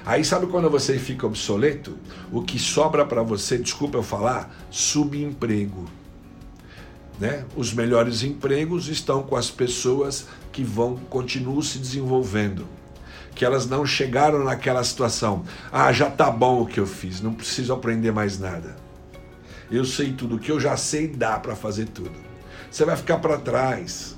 Aí 0.05 0.23
sabe 0.25 0.47
quando 0.47 0.69
você 0.69 0.99
fica 0.99 1.25
obsoleto? 1.25 1.97
O 2.31 2.41
que 2.41 2.59
sobra 2.59 3.05
para 3.05 3.23
você, 3.23 3.57
desculpa 3.57 3.97
eu 3.97 4.03
falar, 4.03 4.53
subemprego. 4.69 5.85
Né? 7.19 7.45
Os 7.55 7.73
melhores 7.73 8.21
empregos 8.21 8.89
estão 8.89 9.23
com 9.23 9.35
as 9.35 9.49
pessoas 9.49 10.27
que 10.51 10.63
vão 10.63 10.97
continuam 11.09 11.61
se 11.61 11.79
desenvolvendo, 11.79 12.67
que 13.33 13.45
elas 13.45 13.65
não 13.65 13.85
chegaram 13.85 14.43
naquela 14.43 14.83
situação. 14.83 15.45
Ah, 15.71 15.93
já 15.93 16.09
tá 16.09 16.29
bom 16.29 16.61
o 16.61 16.65
que 16.65 16.79
eu 16.79 16.87
fiz, 16.87 17.21
não 17.21 17.33
preciso 17.33 17.71
aprender 17.71 18.11
mais 18.11 18.37
nada. 18.37 18.75
Eu 19.71 19.85
sei 19.85 20.11
tudo, 20.11 20.35
o 20.35 20.39
que 20.39 20.51
eu 20.51 20.59
já 20.59 20.75
sei 20.75 21.07
dá 21.07 21.39
para 21.39 21.55
fazer 21.55 21.85
tudo. 21.85 22.11
Você 22.69 22.83
vai 22.83 22.97
ficar 22.97 23.19
para 23.19 23.37
trás 23.37 24.17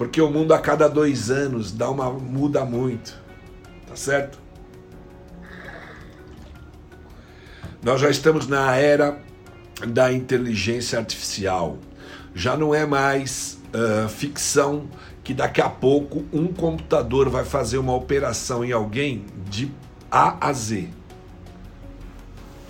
porque 0.00 0.22
o 0.22 0.30
mundo 0.30 0.54
a 0.54 0.58
cada 0.58 0.88
dois 0.88 1.30
anos 1.30 1.72
dá 1.72 1.90
uma 1.90 2.10
muda 2.10 2.64
muito, 2.64 3.20
tá 3.86 3.94
certo? 3.94 4.38
Nós 7.82 8.00
já 8.00 8.08
estamos 8.08 8.46
na 8.46 8.74
era 8.74 9.20
da 9.86 10.10
inteligência 10.10 10.98
artificial. 10.98 11.76
Já 12.34 12.56
não 12.56 12.74
é 12.74 12.86
mais 12.86 13.60
uh, 13.74 14.08
ficção 14.08 14.88
que 15.22 15.34
daqui 15.34 15.60
a 15.60 15.68
pouco 15.68 16.24
um 16.32 16.46
computador 16.46 17.28
vai 17.28 17.44
fazer 17.44 17.76
uma 17.76 17.94
operação 17.94 18.64
em 18.64 18.72
alguém 18.72 19.26
de 19.50 19.70
A 20.10 20.48
a 20.48 20.50
Z 20.54 20.88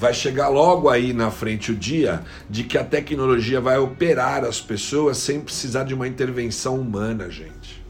vai 0.01 0.15
chegar 0.15 0.49
logo 0.49 0.89
aí 0.89 1.13
na 1.13 1.31
frente 1.31 1.73
o 1.73 1.77
dia 1.77 2.25
de 2.49 2.65
que 2.65 2.79
a 2.79 2.83
tecnologia 2.83 3.61
vai 3.61 3.77
operar 3.77 4.45
as 4.45 4.59
pessoas 4.59 5.19
sem 5.19 5.39
precisar 5.39 5.85
de 5.85 5.93
uma 5.93 6.09
intervenção 6.09 6.81
humana, 6.81 7.31
gente. 7.31 7.85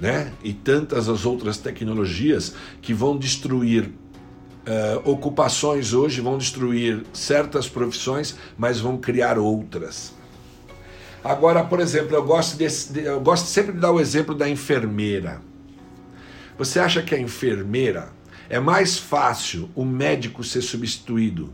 Né? 0.00 0.32
E 0.42 0.54
tantas 0.54 1.10
as 1.10 1.26
outras 1.26 1.58
tecnologias 1.58 2.54
que 2.80 2.94
vão 2.94 3.18
destruir 3.18 3.84
uh, 3.84 5.10
ocupações 5.10 5.92
hoje, 5.92 6.22
vão 6.22 6.38
destruir 6.38 7.04
certas 7.12 7.68
profissões, 7.68 8.34
mas 8.56 8.80
vão 8.80 8.96
criar 8.96 9.38
outras. 9.38 10.14
Agora, 11.22 11.62
por 11.62 11.80
exemplo, 11.80 12.16
eu 12.16 12.24
gosto, 12.24 12.56
desse, 12.56 12.98
eu 12.98 13.20
gosto 13.20 13.44
sempre 13.44 13.72
de 13.72 13.80
dar 13.80 13.92
o 13.92 14.00
exemplo 14.00 14.34
da 14.34 14.48
enfermeira. 14.48 15.42
Você 16.56 16.80
acha 16.80 17.02
que 17.02 17.14
a 17.14 17.20
enfermeira 17.20 18.08
é 18.52 18.60
mais 18.60 18.98
fácil 18.98 19.70
o 19.74 19.82
médico 19.82 20.44
ser 20.44 20.60
substituído 20.60 21.50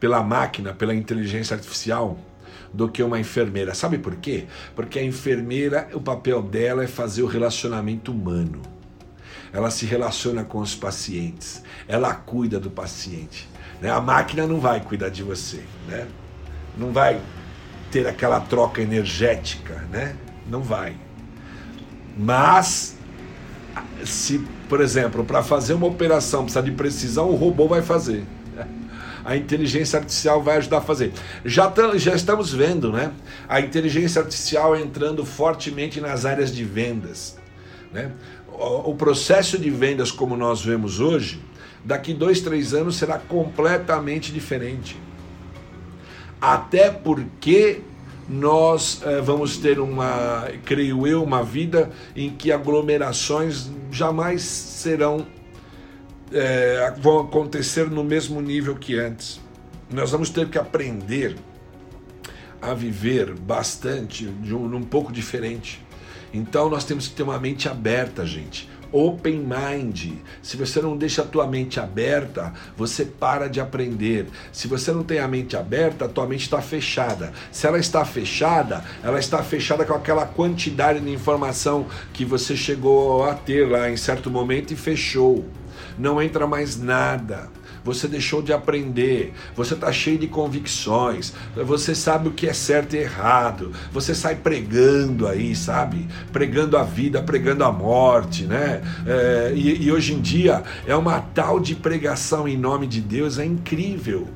pela 0.00 0.22
máquina, 0.22 0.72
pela 0.72 0.94
inteligência 0.94 1.54
artificial, 1.54 2.18
do 2.72 2.88
que 2.88 3.02
uma 3.02 3.20
enfermeira. 3.20 3.74
Sabe 3.74 3.98
por 3.98 4.16
quê? 4.16 4.46
Porque 4.74 4.98
a 4.98 5.04
enfermeira, 5.04 5.90
o 5.92 6.00
papel 6.00 6.40
dela 6.40 6.82
é 6.82 6.86
fazer 6.86 7.22
o 7.22 7.26
relacionamento 7.26 8.10
humano. 8.10 8.62
Ela 9.52 9.70
se 9.70 9.84
relaciona 9.84 10.42
com 10.42 10.60
os 10.60 10.74
pacientes, 10.74 11.62
ela 11.86 12.14
cuida 12.14 12.58
do 12.58 12.70
paciente. 12.70 13.46
Né? 13.78 13.90
A 13.90 14.00
máquina 14.00 14.46
não 14.46 14.60
vai 14.60 14.80
cuidar 14.80 15.10
de 15.10 15.22
você, 15.22 15.62
né? 15.86 16.08
não 16.74 16.90
vai 16.90 17.20
ter 17.90 18.06
aquela 18.06 18.40
troca 18.40 18.80
energética, 18.80 19.74
né? 19.92 20.16
não 20.48 20.62
vai. 20.62 20.96
Mas, 22.16 22.96
se, 24.04 24.38
por 24.68 24.80
exemplo, 24.80 25.24
para 25.24 25.42
fazer 25.42 25.74
uma 25.74 25.86
operação 25.86 26.44
precisa 26.44 26.62
de 26.62 26.72
precisão, 26.72 27.30
o 27.30 27.36
robô 27.36 27.68
vai 27.68 27.82
fazer 27.82 28.24
a 29.24 29.36
inteligência 29.36 29.98
artificial 29.98 30.42
vai 30.42 30.56
ajudar 30.56 30.78
a 30.78 30.80
fazer. 30.80 31.12
Já, 31.44 31.72
já 31.96 32.14
estamos 32.14 32.52
vendo, 32.52 32.92
né? 32.92 33.12
A 33.48 33.60
inteligência 33.60 34.22
artificial 34.22 34.76
entrando 34.76 35.24
fortemente 35.24 36.00
nas 36.00 36.24
áreas 36.24 36.52
de 36.54 36.64
vendas. 36.64 37.36
Né? 37.92 38.10
O, 38.48 38.90
o 38.90 38.94
processo 38.94 39.58
de 39.58 39.70
vendas, 39.70 40.10
como 40.10 40.36
nós 40.36 40.64
vemos 40.64 41.00
hoje, 41.00 41.40
daqui 41.84 42.14
dois, 42.14 42.40
três 42.40 42.74
anos 42.74 42.96
será 42.96 43.18
completamente 43.18 44.32
diferente. 44.32 44.96
Até 46.40 46.90
porque 46.90 47.82
nós 48.32 49.02
eh, 49.04 49.20
vamos 49.20 49.56
ter 49.56 49.80
uma, 49.80 50.48
creio 50.64 51.04
eu, 51.04 51.20
uma 51.24 51.42
vida 51.42 51.90
em 52.14 52.30
que 52.30 52.52
aglomerações 52.52 53.68
jamais 53.90 54.42
serão 54.42 55.26
é, 56.32 56.94
vão 57.00 57.18
acontecer 57.18 57.90
no 57.90 58.04
mesmo 58.04 58.40
nível 58.40 58.76
que 58.76 58.96
antes. 58.96 59.40
Nós 59.92 60.12
vamos 60.12 60.30
ter 60.30 60.48
que 60.48 60.56
aprender 60.56 61.34
a 62.62 62.72
viver 62.72 63.34
bastante, 63.34 64.26
de 64.26 64.54
um, 64.54 64.76
um 64.76 64.82
pouco 64.84 65.12
diferente. 65.12 65.84
Então 66.32 66.70
nós 66.70 66.84
temos 66.84 67.08
que 67.08 67.14
ter 67.14 67.24
uma 67.24 67.38
mente 67.40 67.68
aberta, 67.68 68.24
gente. 68.24 68.68
Open 68.92 69.46
mind. 69.46 70.12
Se 70.42 70.56
você 70.56 70.80
não 70.80 70.96
deixa 70.96 71.22
a 71.22 71.24
tua 71.24 71.46
mente 71.46 71.78
aberta, 71.78 72.52
você 72.76 73.04
para 73.04 73.48
de 73.48 73.60
aprender. 73.60 74.26
Se 74.52 74.66
você 74.68 74.92
não 74.92 75.02
tem 75.02 75.18
a 75.18 75.28
mente 75.28 75.56
aberta, 75.56 76.04
a 76.04 76.08
tua 76.08 76.26
mente 76.26 76.42
está 76.42 76.60
fechada. 76.60 77.32
Se 77.52 77.66
ela 77.66 77.78
está 77.78 78.04
fechada, 78.04 78.84
ela 79.02 79.18
está 79.18 79.42
fechada 79.42 79.84
com 79.84 79.94
aquela 79.94 80.26
quantidade 80.26 81.00
de 81.00 81.10
informação 81.10 81.86
que 82.12 82.24
você 82.24 82.56
chegou 82.56 83.24
a 83.24 83.34
ter 83.34 83.68
lá 83.68 83.90
em 83.90 83.96
certo 83.96 84.30
momento 84.30 84.72
e 84.72 84.76
fechou 84.76 85.44
não 85.98 86.20
entra 86.20 86.46
mais 86.46 86.80
nada. 86.80 87.48
Você 87.84 88.06
deixou 88.06 88.42
de 88.42 88.52
aprender, 88.52 89.32
você 89.56 89.74
está 89.74 89.92
cheio 89.92 90.18
de 90.18 90.26
convicções, 90.26 91.32
você 91.54 91.94
sabe 91.94 92.28
o 92.28 92.32
que 92.32 92.46
é 92.46 92.52
certo 92.52 92.94
e 92.94 92.98
errado, 92.98 93.72
você 93.92 94.14
sai 94.14 94.36
pregando 94.36 95.26
aí, 95.26 95.54
sabe? 95.54 96.06
Pregando 96.32 96.76
a 96.76 96.82
vida, 96.82 97.22
pregando 97.22 97.64
a 97.64 97.72
morte, 97.72 98.44
né? 98.44 98.82
É, 99.06 99.52
e, 99.54 99.84
e 99.84 99.92
hoje 99.92 100.14
em 100.14 100.20
dia 100.20 100.62
é 100.86 100.94
uma 100.94 101.20
tal 101.20 101.58
de 101.58 101.74
pregação 101.74 102.46
em 102.46 102.56
nome 102.56 102.86
de 102.86 103.00
Deus, 103.00 103.38
é 103.38 103.44
incrível. 103.44 104.28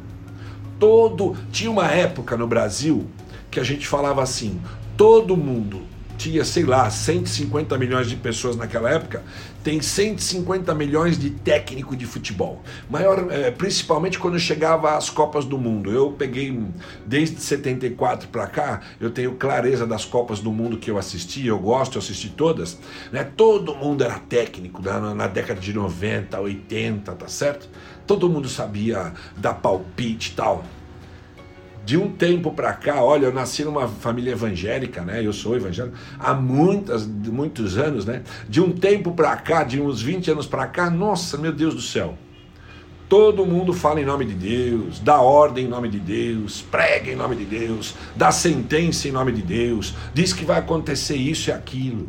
Todo. 0.78 1.36
Tinha 1.52 1.70
uma 1.70 1.86
época 1.86 2.36
no 2.36 2.46
Brasil 2.46 3.06
que 3.50 3.60
a 3.60 3.64
gente 3.64 3.86
falava 3.86 4.22
assim: 4.22 4.60
todo 4.96 5.36
mundo 5.36 5.93
tinha, 6.16 6.44
sei 6.44 6.64
lá, 6.64 6.88
150 6.90 7.76
milhões 7.78 8.08
de 8.08 8.16
pessoas 8.16 8.56
naquela 8.56 8.90
época, 8.90 9.22
tem 9.62 9.80
150 9.80 10.74
milhões 10.74 11.18
de 11.18 11.30
técnico 11.30 11.96
de 11.96 12.04
futebol. 12.04 12.62
Maior, 12.88 13.26
é, 13.30 13.50
principalmente 13.50 14.18
quando 14.18 14.38
chegava 14.38 14.96
às 14.96 15.08
Copas 15.08 15.44
do 15.44 15.56
Mundo. 15.56 15.90
Eu 15.90 16.12
peguei 16.12 16.58
desde 17.06 17.40
74 17.40 18.28
para 18.28 18.46
cá, 18.46 18.80
eu 19.00 19.10
tenho 19.10 19.34
clareza 19.36 19.86
das 19.86 20.04
Copas 20.04 20.40
do 20.40 20.52
Mundo 20.52 20.76
que 20.76 20.90
eu 20.90 20.98
assisti, 20.98 21.46
eu 21.46 21.58
gosto, 21.58 21.96
eu 21.96 22.02
assisti 22.02 22.28
todas. 22.28 22.78
Né? 23.10 23.24
Todo 23.24 23.74
mundo 23.74 24.04
era 24.04 24.18
técnico 24.18 24.82
na, 24.82 25.14
na 25.14 25.26
década 25.26 25.60
de 25.60 25.72
90, 25.72 26.38
80, 26.38 27.12
tá 27.12 27.28
certo? 27.28 27.68
Todo 28.06 28.28
mundo 28.28 28.48
sabia 28.48 29.14
dar 29.36 29.54
palpite 29.54 30.32
e 30.32 30.34
tal 30.34 30.62
de 31.84 31.98
um 31.98 32.10
tempo 32.10 32.50
para 32.50 32.72
cá, 32.72 33.02
olha, 33.02 33.26
eu 33.26 33.32
nasci 33.32 33.62
numa 33.62 33.86
família 33.86 34.32
evangélica, 34.32 35.02
né? 35.02 35.24
Eu 35.24 35.32
sou 35.32 35.54
evangélico 35.54 35.96
há 36.18 36.32
muitas, 36.32 37.06
muitos 37.06 37.76
anos, 37.76 38.06
né? 38.06 38.22
De 38.48 38.60
um 38.60 38.72
tempo 38.72 39.12
para 39.12 39.36
cá, 39.36 39.64
de 39.64 39.80
uns 39.80 40.00
20 40.00 40.30
anos 40.30 40.46
para 40.46 40.66
cá, 40.66 40.88
nossa, 40.88 41.36
meu 41.36 41.52
Deus 41.52 41.74
do 41.74 41.82
céu. 41.82 42.16
Todo 43.06 43.44
mundo 43.44 43.74
fala 43.74 44.00
em 44.00 44.04
nome 44.04 44.24
de 44.24 44.34
Deus, 44.34 44.98
dá 44.98 45.20
ordem 45.20 45.66
em 45.66 45.68
nome 45.68 45.90
de 45.90 46.00
Deus, 46.00 46.62
prega 46.62 47.12
em 47.12 47.16
nome 47.16 47.36
de 47.36 47.44
Deus, 47.44 47.94
dá 48.16 48.32
sentença 48.32 49.06
em 49.06 49.12
nome 49.12 49.30
de 49.30 49.42
Deus, 49.42 49.94
diz 50.14 50.32
que 50.32 50.44
vai 50.44 50.58
acontecer 50.58 51.16
isso 51.16 51.50
e 51.50 51.52
aquilo. 51.52 52.08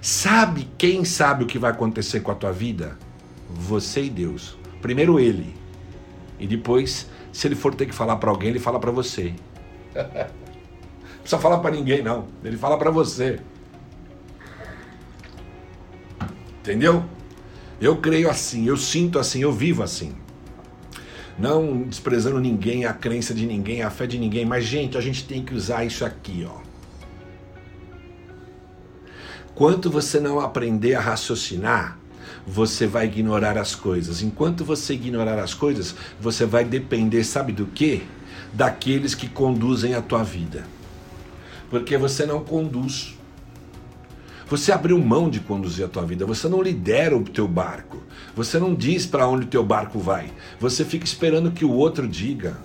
Sabe 0.00 0.68
quem 0.76 1.04
sabe 1.04 1.44
o 1.44 1.46
que 1.46 1.60
vai 1.60 1.70
acontecer 1.70 2.20
com 2.20 2.32
a 2.32 2.34
tua 2.34 2.50
vida? 2.50 2.98
Você 3.48 4.02
e 4.02 4.10
Deus. 4.10 4.56
Primeiro 4.80 5.20
ele, 5.20 5.54
e 6.40 6.46
depois 6.46 7.08
se 7.32 7.48
ele 7.48 7.54
for 7.54 7.74
ter 7.74 7.86
que 7.86 7.94
falar 7.94 8.16
para 8.16 8.30
alguém, 8.30 8.50
ele 8.50 8.58
fala 8.58 8.78
para 8.78 8.90
você. 8.90 9.34
não 9.94 11.20
precisa 11.20 11.40
falar 11.40 11.58
para 11.58 11.70
ninguém, 11.70 12.02
não. 12.02 12.26
Ele 12.44 12.56
fala 12.56 12.76
para 12.78 12.90
você. 12.90 13.40
Entendeu? 16.60 17.04
Eu 17.80 17.96
creio 17.96 18.30
assim, 18.30 18.66
eu 18.66 18.76
sinto 18.76 19.18
assim, 19.18 19.40
eu 19.42 19.50
vivo 19.50 19.82
assim. 19.82 20.14
Não 21.38 21.82
desprezando 21.82 22.38
ninguém, 22.38 22.84
a 22.84 22.92
crença 22.92 23.34
de 23.34 23.46
ninguém, 23.46 23.82
a 23.82 23.90
fé 23.90 24.06
de 24.06 24.18
ninguém, 24.18 24.44
mas 24.44 24.64
gente, 24.64 24.96
a 24.96 25.00
gente 25.00 25.26
tem 25.26 25.42
que 25.44 25.54
usar 25.54 25.84
isso 25.84 26.04
aqui, 26.04 26.46
ó. 26.48 26.60
Quanto 29.54 29.90
você 29.90 30.20
não 30.20 30.38
aprender 30.38 30.94
a 30.94 31.00
raciocinar, 31.00 31.98
você 32.46 32.86
vai 32.86 33.06
ignorar 33.06 33.56
as 33.56 33.74
coisas. 33.74 34.22
Enquanto 34.22 34.64
você 34.64 34.94
ignorar 34.94 35.38
as 35.38 35.54
coisas, 35.54 35.94
você 36.20 36.44
vai 36.44 36.64
depender, 36.64 37.24
sabe 37.24 37.52
do 37.52 37.66
quê? 37.66 38.02
Daqueles 38.52 39.14
que 39.14 39.28
conduzem 39.28 39.94
a 39.94 40.02
tua 40.02 40.22
vida. 40.22 40.64
Porque 41.70 41.96
você 41.96 42.26
não 42.26 42.44
conduz. 42.44 43.16
Você 44.48 44.70
abriu 44.70 44.98
mão 44.98 45.30
de 45.30 45.40
conduzir 45.40 45.84
a 45.84 45.88
tua 45.88 46.04
vida, 46.04 46.26
você 46.26 46.46
não 46.46 46.60
lidera 46.60 47.16
o 47.16 47.24
teu 47.24 47.48
barco. 47.48 48.02
Você 48.36 48.58
não 48.58 48.74
diz 48.74 49.06
para 49.06 49.26
onde 49.26 49.46
o 49.46 49.48
teu 49.48 49.64
barco 49.64 49.98
vai. 49.98 50.30
Você 50.60 50.84
fica 50.84 51.04
esperando 51.04 51.50
que 51.50 51.64
o 51.64 51.70
outro 51.70 52.06
diga. 52.06 52.58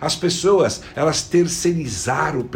As 0.00 0.16
pessoas, 0.16 0.82
elas 0.94 1.22
terceirizaram 1.22 2.40
o 2.40 2.48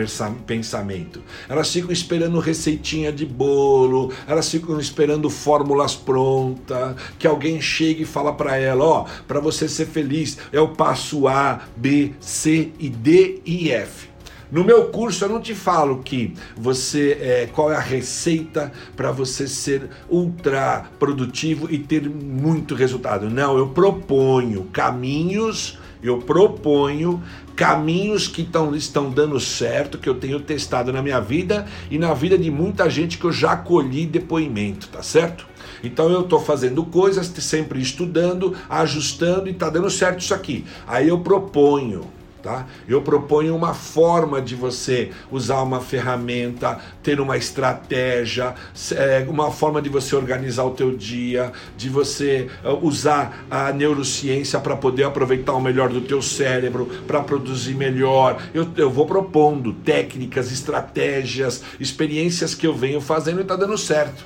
pensamento. 0.46 1.22
Elas 1.48 1.70
ficam 1.70 1.92
esperando 1.92 2.38
receitinha 2.38 3.12
de 3.12 3.26
bolo, 3.26 4.12
elas 4.26 4.50
ficam 4.50 4.80
esperando 4.80 5.28
fórmulas 5.28 5.94
prontas, 5.94 6.96
que 7.18 7.26
alguém 7.26 7.60
chegue 7.60 8.02
e 8.02 8.06
fala 8.06 8.32
para 8.32 8.56
ela, 8.56 8.84
ó, 8.84 9.02
oh, 9.02 9.24
para 9.26 9.40
você 9.40 9.68
ser 9.68 9.86
feliz 9.86 10.38
é 10.52 10.60
o 10.60 10.68
passo 10.68 11.28
A, 11.28 11.60
B, 11.76 12.12
C 12.20 12.72
e 12.78 12.88
D 12.88 13.40
e 13.44 13.70
F. 13.70 14.14
No 14.50 14.62
meu 14.62 14.84
curso 14.84 15.24
eu 15.24 15.28
não 15.28 15.40
te 15.40 15.54
falo 15.54 15.98
que 16.02 16.32
você 16.56 17.18
é, 17.20 17.48
qual 17.52 17.72
é 17.72 17.76
a 17.76 17.80
receita 17.80 18.70
para 18.94 19.10
você 19.10 19.48
ser 19.48 19.88
ultra 20.08 20.84
produtivo 20.98 21.68
e 21.68 21.78
ter 21.78 22.08
muito 22.08 22.74
resultado. 22.74 23.28
Não, 23.28 23.58
eu 23.58 23.68
proponho 23.68 24.64
caminhos 24.72 25.78
eu 26.06 26.18
proponho 26.18 27.22
caminhos 27.56 28.28
que 28.28 28.42
tão, 28.42 28.74
estão 28.74 29.10
dando 29.10 29.38
certo, 29.40 29.98
que 29.98 30.08
eu 30.08 30.14
tenho 30.14 30.40
testado 30.40 30.92
na 30.92 31.02
minha 31.02 31.20
vida 31.20 31.66
e 31.90 31.98
na 31.98 32.12
vida 32.12 32.36
de 32.36 32.50
muita 32.50 32.90
gente 32.90 33.16
que 33.16 33.24
eu 33.24 33.32
já 33.32 33.56
colhi 33.56 34.04
depoimento, 34.06 34.88
tá 34.88 35.02
certo? 35.02 35.46
Então 35.82 36.10
eu 36.10 36.22
estou 36.22 36.40
fazendo 36.40 36.84
coisas, 36.84 37.26
sempre 37.26 37.80
estudando, 37.80 38.54
ajustando 38.68 39.48
e 39.48 39.52
está 39.52 39.68
dando 39.68 39.90
certo 39.90 40.20
isso 40.20 40.34
aqui. 40.34 40.64
Aí 40.86 41.08
eu 41.08 41.20
proponho 41.20 42.02
Tá? 42.44 42.66
Eu 42.86 43.00
proponho 43.00 43.56
uma 43.56 43.72
forma 43.72 44.38
de 44.42 44.54
você 44.54 45.10
usar 45.30 45.62
uma 45.62 45.80
ferramenta, 45.80 46.78
ter 47.02 47.18
uma 47.18 47.38
estratégia, 47.38 48.54
é, 48.94 49.24
uma 49.26 49.50
forma 49.50 49.80
de 49.80 49.88
você 49.88 50.14
organizar 50.14 50.64
o 50.64 50.72
teu 50.72 50.94
dia, 50.94 51.50
de 51.74 51.88
você 51.88 52.50
é, 52.62 52.68
usar 52.82 53.46
a 53.50 53.72
neurociência 53.72 54.60
para 54.60 54.76
poder 54.76 55.04
aproveitar 55.04 55.54
o 55.54 55.60
melhor 55.60 55.88
do 55.88 56.02
teu 56.02 56.20
cérebro, 56.20 56.84
para 57.06 57.22
produzir 57.22 57.76
melhor. 57.76 58.36
Eu, 58.52 58.68
eu 58.76 58.90
vou 58.90 59.06
propondo 59.06 59.72
técnicas, 59.72 60.52
estratégias, 60.52 61.62
experiências 61.80 62.54
que 62.54 62.66
eu 62.66 62.74
venho 62.74 63.00
fazendo 63.00 63.38
e 63.38 63.42
está 63.42 63.56
dando 63.56 63.78
certo. 63.78 64.22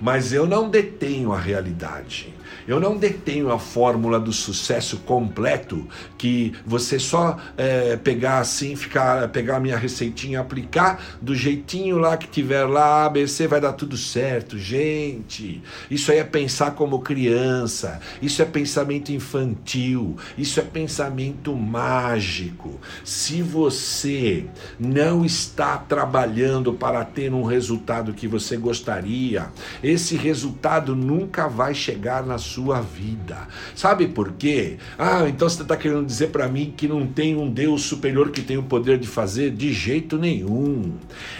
Mas 0.00 0.32
eu 0.32 0.46
não 0.46 0.70
detenho 0.70 1.34
a 1.34 1.38
realidade. 1.38 2.35
Eu 2.66 2.80
não 2.80 2.96
detenho 2.96 3.52
a 3.52 3.58
fórmula 3.58 4.18
do 4.18 4.32
sucesso 4.32 4.98
completo 4.98 5.86
que 6.18 6.52
você 6.66 6.98
só 6.98 7.36
é, 7.56 7.96
pegar 7.96 8.40
assim, 8.40 8.74
ficar, 8.74 9.28
pegar 9.28 9.56
a 9.56 9.60
minha 9.60 9.76
receitinha, 9.76 10.40
aplicar 10.40 11.00
do 11.22 11.34
jeitinho 11.34 11.98
lá 11.98 12.16
que 12.16 12.26
tiver 12.26 12.64
lá, 12.64 13.04
ABC 13.04 13.46
vai 13.46 13.60
dar 13.60 13.74
tudo 13.74 13.96
certo. 13.96 14.58
Gente, 14.58 15.62
isso 15.88 16.10
aí 16.10 16.18
é 16.18 16.24
pensar 16.24 16.72
como 16.72 17.00
criança, 17.00 18.00
isso 18.20 18.42
é 18.42 18.44
pensamento 18.44 19.12
infantil, 19.12 20.16
isso 20.36 20.58
é 20.58 20.62
pensamento 20.64 21.54
mágico. 21.54 22.80
Se 23.04 23.42
você 23.42 24.46
não 24.78 25.24
está 25.24 25.78
trabalhando 25.78 26.72
para 26.72 27.04
ter 27.04 27.32
um 27.32 27.44
resultado 27.44 28.12
que 28.12 28.26
você 28.26 28.56
gostaria, 28.56 29.46
esse 29.82 30.16
resultado 30.16 30.96
nunca 30.96 31.46
vai 31.46 31.72
chegar 31.72 32.26
na 32.26 32.38
sua 32.38 32.55
vida. 32.80 33.48
Sabe 33.74 34.08
por 34.08 34.32
quê? 34.32 34.78
Ah, 34.98 35.28
então 35.28 35.48
você 35.48 35.62
está 35.62 35.76
querendo 35.76 36.06
dizer 36.06 36.28
para 36.28 36.48
mim 36.48 36.72
que 36.76 36.88
não 36.88 37.06
tem 37.06 37.36
um 37.36 37.50
Deus 37.50 37.82
superior 37.82 38.30
que 38.30 38.42
tem 38.42 38.56
o 38.56 38.62
poder 38.62 38.98
de 38.98 39.06
fazer? 39.06 39.50
De 39.50 39.72
jeito 39.72 40.18
nenhum. 40.18 40.94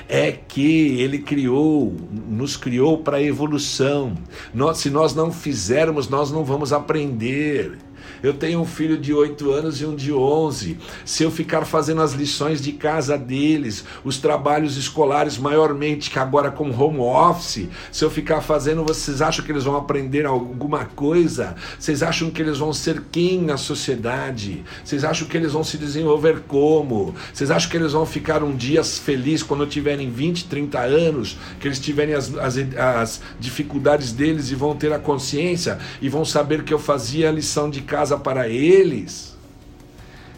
É 0.09 0.33
que 0.33 1.01
ele 1.01 1.19
criou, 1.19 1.95
nos 2.29 2.57
criou 2.57 2.99
para 2.99 3.23
evolução. 3.23 4.15
Nós, 4.55 4.79
se 4.79 4.91
nós 4.91 5.15
não 5.15 5.33
fizermos, 5.33 6.09
nós 6.09 6.31
não 6.31 6.45
vamos 6.45 6.73
aprender. 6.73 7.79
Eu 8.23 8.35
tenho 8.35 8.61
um 8.61 8.65
filho 8.65 8.97
de 8.97 9.13
8 9.13 9.51
anos 9.51 9.81
e 9.81 9.87
um 9.87 9.95
de 9.95 10.13
11. 10.13 10.79
Se 11.05 11.23
eu 11.23 11.31
ficar 11.31 11.65
fazendo 11.65 12.03
as 12.03 12.13
lições 12.13 12.61
de 12.61 12.73
casa 12.73 13.19
deles, 13.19 13.85
os 14.05 14.19
trabalhos 14.19 14.77
escolares, 14.77 15.39
maiormente 15.39 16.11
que 16.11 16.19
agora 16.19 16.51
com 16.51 16.71
home 16.71 16.99
office, 16.99 17.69
se 17.91 18.05
eu 18.05 18.11
ficar 18.11 18.41
fazendo, 18.41 18.85
vocês 18.85 19.21
acham 19.21 19.45
que 19.45 19.53
eles 19.53 19.65
vão 19.65 19.77
aprender 19.77 20.27
alguma 20.27 20.85
coisa? 20.85 21.57
Vocês 21.79 22.03
acham 22.03 22.31
que 22.31 22.41
eles 22.41 22.59
vão 22.59 22.73
ser 22.73 23.03
quem 23.11 23.41
na 23.43 23.57
sociedade? 23.57 24.65
Vocês 24.85 25.05
acham 25.05 25.27
que 25.27 25.37
eles 25.37 25.53
vão 25.53 25.65
se 25.65 25.77
desenvolver 25.77 26.43
como? 26.47 27.15
Vocês 27.33 27.51
acham 27.51 27.71
que 27.71 27.77
eles 27.77 27.93
vão 27.93 28.07
ficar 28.07 28.43
um 28.43 28.55
dia 28.55 28.83
feliz 28.85 29.43
quando 29.43 29.67
tiverem 29.67 30.11
20, 30.11 30.47
30 30.47 30.79
anos, 30.81 31.37
que 31.59 31.67
eles 31.67 31.79
tiverem 31.79 32.15
as, 32.15 32.35
as, 32.37 32.57
as 32.77 33.21
dificuldades 33.41 34.13
deles 34.13 34.51
e 34.51 34.55
vão 34.55 34.77
ter 34.77 34.93
a 34.93 34.99
consciência 34.99 35.79
e 36.01 36.09
vão 36.09 36.25
saber 36.25 36.63
que 36.63 36.73
eu 36.73 36.79
fazia 36.79 37.29
a 37.29 37.33
lição 37.33 37.69
de 37.69 37.81
casa 37.81 38.06
casa 38.07 38.17
para 38.17 38.49
eles, 38.49 39.37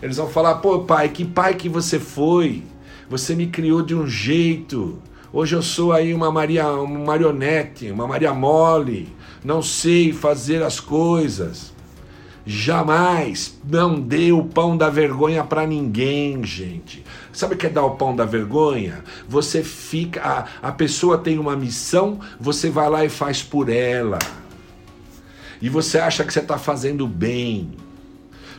eles 0.02 0.16
vão 0.16 0.28
falar: 0.28 0.56
pô, 0.56 0.80
pai, 0.80 1.10
que 1.10 1.24
pai 1.24 1.54
que 1.54 1.68
você 1.68 1.98
foi? 1.98 2.62
Você 3.10 3.34
me 3.34 3.46
criou 3.46 3.82
de 3.82 3.94
um 3.94 4.06
jeito. 4.06 4.98
Hoje 5.30 5.54
eu 5.54 5.62
sou 5.62 5.92
aí 5.92 6.14
uma 6.14 6.32
Maria, 6.32 6.66
uma 6.68 6.98
marionete, 6.98 7.90
uma 7.90 8.06
Maria 8.06 8.32
mole. 8.32 9.08
Não 9.44 9.62
sei 9.62 10.12
fazer 10.12 10.62
as 10.62 10.80
coisas. 10.80 11.72
Jamais 12.46 13.58
não 13.62 14.00
dê 14.00 14.32
o 14.32 14.42
pão 14.42 14.74
da 14.74 14.88
vergonha 14.88 15.44
para 15.44 15.66
ninguém, 15.66 16.42
gente. 16.44 17.04
Sabe 17.30 17.54
o 17.54 17.58
que 17.58 17.66
é 17.66 17.70
dar 17.70 17.84
o 17.84 17.90
pão 17.90 18.16
da 18.16 18.24
vergonha? 18.24 19.04
Você 19.28 19.62
fica. 19.62 20.22
A, 20.62 20.68
a 20.68 20.72
pessoa 20.72 21.18
tem 21.18 21.38
uma 21.38 21.54
missão, 21.54 22.18
você 22.40 22.70
vai 22.70 22.88
lá 22.88 23.04
e 23.04 23.10
faz 23.10 23.42
por 23.42 23.68
ela 23.68 24.18
e 25.60 25.68
você 25.68 25.98
acha 25.98 26.24
que 26.24 26.32
você 26.32 26.40
está 26.40 26.58
fazendo 26.58 27.06
bem. 27.06 27.72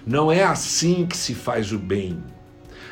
Não 0.05 0.31
é 0.31 0.43
assim 0.43 1.05
que 1.05 1.15
se 1.15 1.33
faz 1.33 1.71
o 1.71 1.77
bem. 1.77 2.17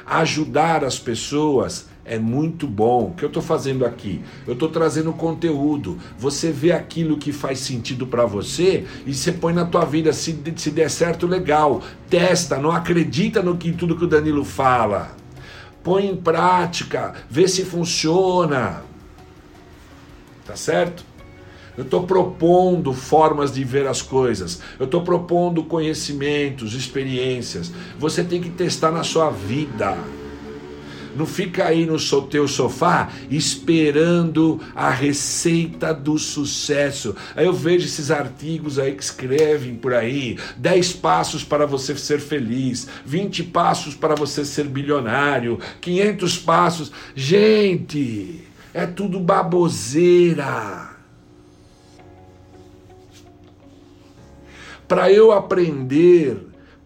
Ajudar 0.05 0.83
as 0.83 0.97
pessoas 0.97 1.87
é 2.07 2.17
muito 2.17 2.65
bom. 2.65 3.07
O 3.07 3.13
que 3.13 3.23
eu 3.23 3.27
estou 3.27 3.43
fazendo 3.43 3.85
aqui? 3.85 4.21
Eu 4.45 4.53
estou 4.53 4.69
trazendo 4.69 5.11
conteúdo. 5.11 5.97
Você 6.17 6.51
vê 6.51 6.71
aquilo 6.71 7.17
que 7.17 7.33
faz 7.33 7.59
sentido 7.59 8.07
para 8.07 8.25
você 8.25 8.85
e 9.05 9.13
você 9.13 9.31
põe 9.31 9.53
na 9.53 9.65
tua 9.65 9.83
vida. 9.83 10.13
Se, 10.13 10.41
se 10.55 10.71
der 10.71 10.89
certo, 10.89 11.27
legal. 11.27 11.83
Testa, 12.09 12.57
não 12.57 12.71
acredita 12.71 13.41
no 13.41 13.57
que 13.57 13.73
tudo 13.73 13.97
que 13.97 14.05
o 14.05 14.07
Danilo 14.07 14.45
fala. 14.45 15.15
Põe 15.83 16.07
em 16.07 16.15
prática, 16.15 17.13
vê 17.29 17.47
se 17.47 17.65
funciona. 17.65 18.83
Tá 20.45 20.55
certo? 20.55 21.03
Eu 21.77 21.83
estou 21.83 22.07
propondo 22.07 22.91
formas 22.91 23.53
de 23.53 23.63
ver 23.63 23.85
as 23.85 24.01
coisas. 24.01 24.59
Eu 24.79 24.85
estou 24.85 25.03
propondo 25.03 25.63
conhecimentos, 25.63 26.73
experiências. 26.73 27.71
Você 27.99 28.23
tem 28.23 28.41
que 28.41 28.49
testar 28.49 28.91
na 28.91 29.03
sua 29.03 29.29
vida. 29.29 29.95
Não 31.15 31.25
fica 31.25 31.65
aí 31.65 31.85
no 31.85 31.97
teu 32.23 32.47
sofá 32.47 33.09
esperando 33.29 34.59
a 34.75 34.89
receita 34.89 35.93
do 35.93 36.17
sucesso. 36.17 37.15
Aí 37.35 37.45
eu 37.45 37.53
vejo 37.53 37.85
esses 37.85 38.11
artigos 38.11 38.77
aí 38.77 38.93
que 38.93 39.03
escrevem 39.03 39.75
por 39.75 39.93
aí: 39.93 40.37
10 40.57 40.93
passos 40.93 41.43
para 41.43 41.65
você 41.65 41.95
ser 41.95 42.19
feliz, 42.19 42.87
20 43.05 43.43
passos 43.45 43.95
para 43.95 44.15
você 44.15 44.45
ser 44.45 44.65
bilionário, 44.65 45.59
500 45.81 46.37
passos. 46.37 46.91
Gente, 47.15 48.43
é 48.71 48.85
tudo 48.85 49.19
baboseira. 49.19 50.96
Para 54.87 55.11
eu 55.11 55.31
aprender, 55.31 56.37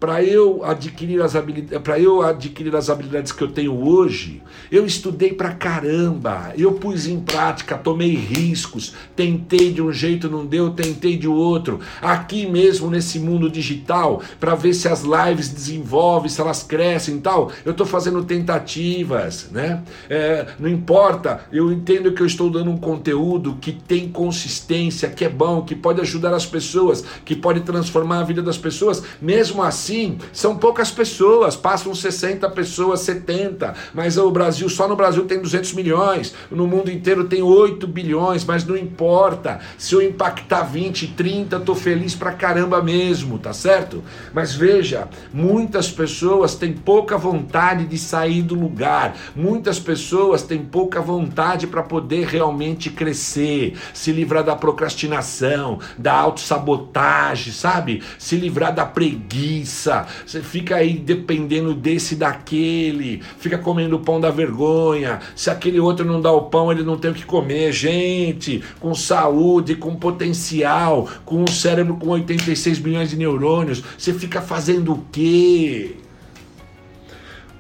para 0.02 0.24
eu 0.24 0.66
adquirir 0.66 1.22
as 1.22 1.36
habilidades, 1.36 1.84
para 1.84 2.00
eu 2.00 2.24
adquirir 2.24 2.76
as 2.76 2.90
habilidades 2.90 3.32
que 3.32 3.44
eu 3.44 3.50
tenho 3.50 3.88
hoje, 3.88 4.42
eu 4.72 4.84
estudei 4.84 5.32
pra 5.32 5.52
caramba, 5.52 6.52
eu 6.58 6.72
pus 6.72 7.06
em 7.06 7.20
prática, 7.20 7.78
tomei 7.78 8.16
riscos, 8.16 8.96
tentei 9.16 9.72
de 9.72 9.80
um 9.80 9.94
jeito, 9.94 10.28
não 10.28 10.44
deu, 10.44 10.72
tentei 10.72 11.16
de 11.16 11.28
outro. 11.28 11.80
Aqui 12.02 12.48
mesmo 12.48 12.90
nesse 12.90 13.20
mundo 13.20 13.48
digital, 13.48 14.24
para 14.40 14.56
ver 14.56 14.74
se 14.74 14.88
as 14.88 15.04
lives 15.04 15.50
desenvolvem, 15.50 16.32
se 16.32 16.42
elas 16.42 16.64
crescem 16.64 17.18
e 17.18 17.22
tal, 17.22 17.52
eu 17.64 17.72
estou 17.72 17.86
fazendo 17.86 18.24
tentativas, 18.24 19.52
né? 19.52 19.84
É, 20.10 20.48
não 20.60 20.68
importa, 20.68 21.42
eu 21.52 21.72
entendo 21.72 22.12
que 22.12 22.24
eu 22.24 22.26
estou 22.28 22.50
dando 22.50 22.72
um 22.72 22.78
conteúdo 22.78 23.56
que 23.62 23.72
tem 23.72 24.10
consistência, 24.10 25.12
que 25.12 25.24
é 25.24 25.30
bom, 25.30 25.62
que 25.62 25.76
pode 25.76 26.02
ajudar 26.02 26.34
as 26.34 26.48
pessoas, 26.48 27.06
que 27.24 27.36
pode 27.36 27.60
transformar 27.60 28.22
a 28.22 28.24
vida 28.24 28.42
das 28.42 28.58
pessoas. 28.58 29.04
Mesmo 29.22 29.62
assim, 29.62 29.91
são 30.32 30.56
poucas 30.56 30.92
pessoas, 30.92 31.56
passam 31.56 31.94
60 31.94 32.50
pessoas, 32.52 33.02
70, 33.02 33.74
mas 33.94 34.18
o 34.18 34.30
Brasil 34.30 34.52
Brasil, 34.52 34.70
só 34.70 34.88
no 34.88 34.96
Brasil 34.96 35.26
tem 35.26 35.40
200 35.40 35.74
milhões, 35.74 36.34
no 36.50 36.68
mundo 36.68 36.92
inteiro 36.92 37.24
tem 37.24 37.42
8 37.42 37.88
bilhões, 37.88 38.44
mas 38.44 38.66
não 38.66 38.76
importa. 38.76 39.60
Se 39.78 39.96
eu 39.96 40.02
impactar 40.02 40.64
20, 40.64 41.08
30, 41.08 41.60
tô 41.62 41.74
feliz 41.74 42.14
pra 42.14 42.34
caramba 42.34 42.82
mesmo, 42.82 43.40
tá 43.40 43.54
certo? 43.54 44.04
Mas 44.34 44.54
veja, 44.54 45.08
muitas 45.34 45.90
pessoas 45.90 46.56
têm 46.56 46.74
pouca 46.74 47.18
vontade 47.18 47.86
de 47.86 47.98
sair 47.98 48.42
do 48.42 48.56
lugar. 48.56 49.16
Muitas 49.36 49.80
pessoas 49.80 50.44
têm 50.44 50.60
pouca 50.60 51.02
vontade 51.02 51.66
para 51.66 51.82
poder 51.82 52.28
realmente 52.28 52.90
crescer, 52.90 53.78
se 53.94 54.12
livrar 54.12 54.44
da 54.44 54.56
procrastinação, 54.56 55.80
da 55.98 56.14
autossabotagem, 56.14 57.54
sabe? 57.54 58.04
Se 58.18 58.36
livrar 58.36 58.74
da 58.74 58.86
preguiça. 58.86 59.81
Você 60.26 60.42
fica 60.42 60.76
aí 60.76 60.94
dependendo 60.94 61.74
desse 61.74 62.16
daquele, 62.16 63.22
fica 63.40 63.58
comendo 63.58 64.00
pão 64.00 64.20
da 64.20 64.30
vergonha 64.30 64.42
vergonha. 64.42 65.20
Se 65.36 65.50
aquele 65.50 65.80
outro 65.80 66.06
não 66.06 66.22
dá 66.22 66.32
o 66.32 66.44
pão, 66.44 66.72
ele 66.72 66.84
não 66.84 66.98
tem 66.98 67.12
o 67.12 67.14
que 67.14 67.26
comer. 67.26 67.72
Gente, 67.72 68.64
com 68.80 68.94
saúde, 68.94 69.76
com 69.76 69.96
potencial, 69.96 71.08
com 71.26 71.44
um 71.44 71.48
cérebro 71.48 71.96
com 71.96 72.10
86 72.10 72.80
milhões 72.80 73.10
de 73.10 73.18
neurônios, 73.18 73.84
você 73.98 74.14
fica 74.14 74.42
fazendo 74.42 74.94
o 74.94 75.06
quê? 75.12 75.96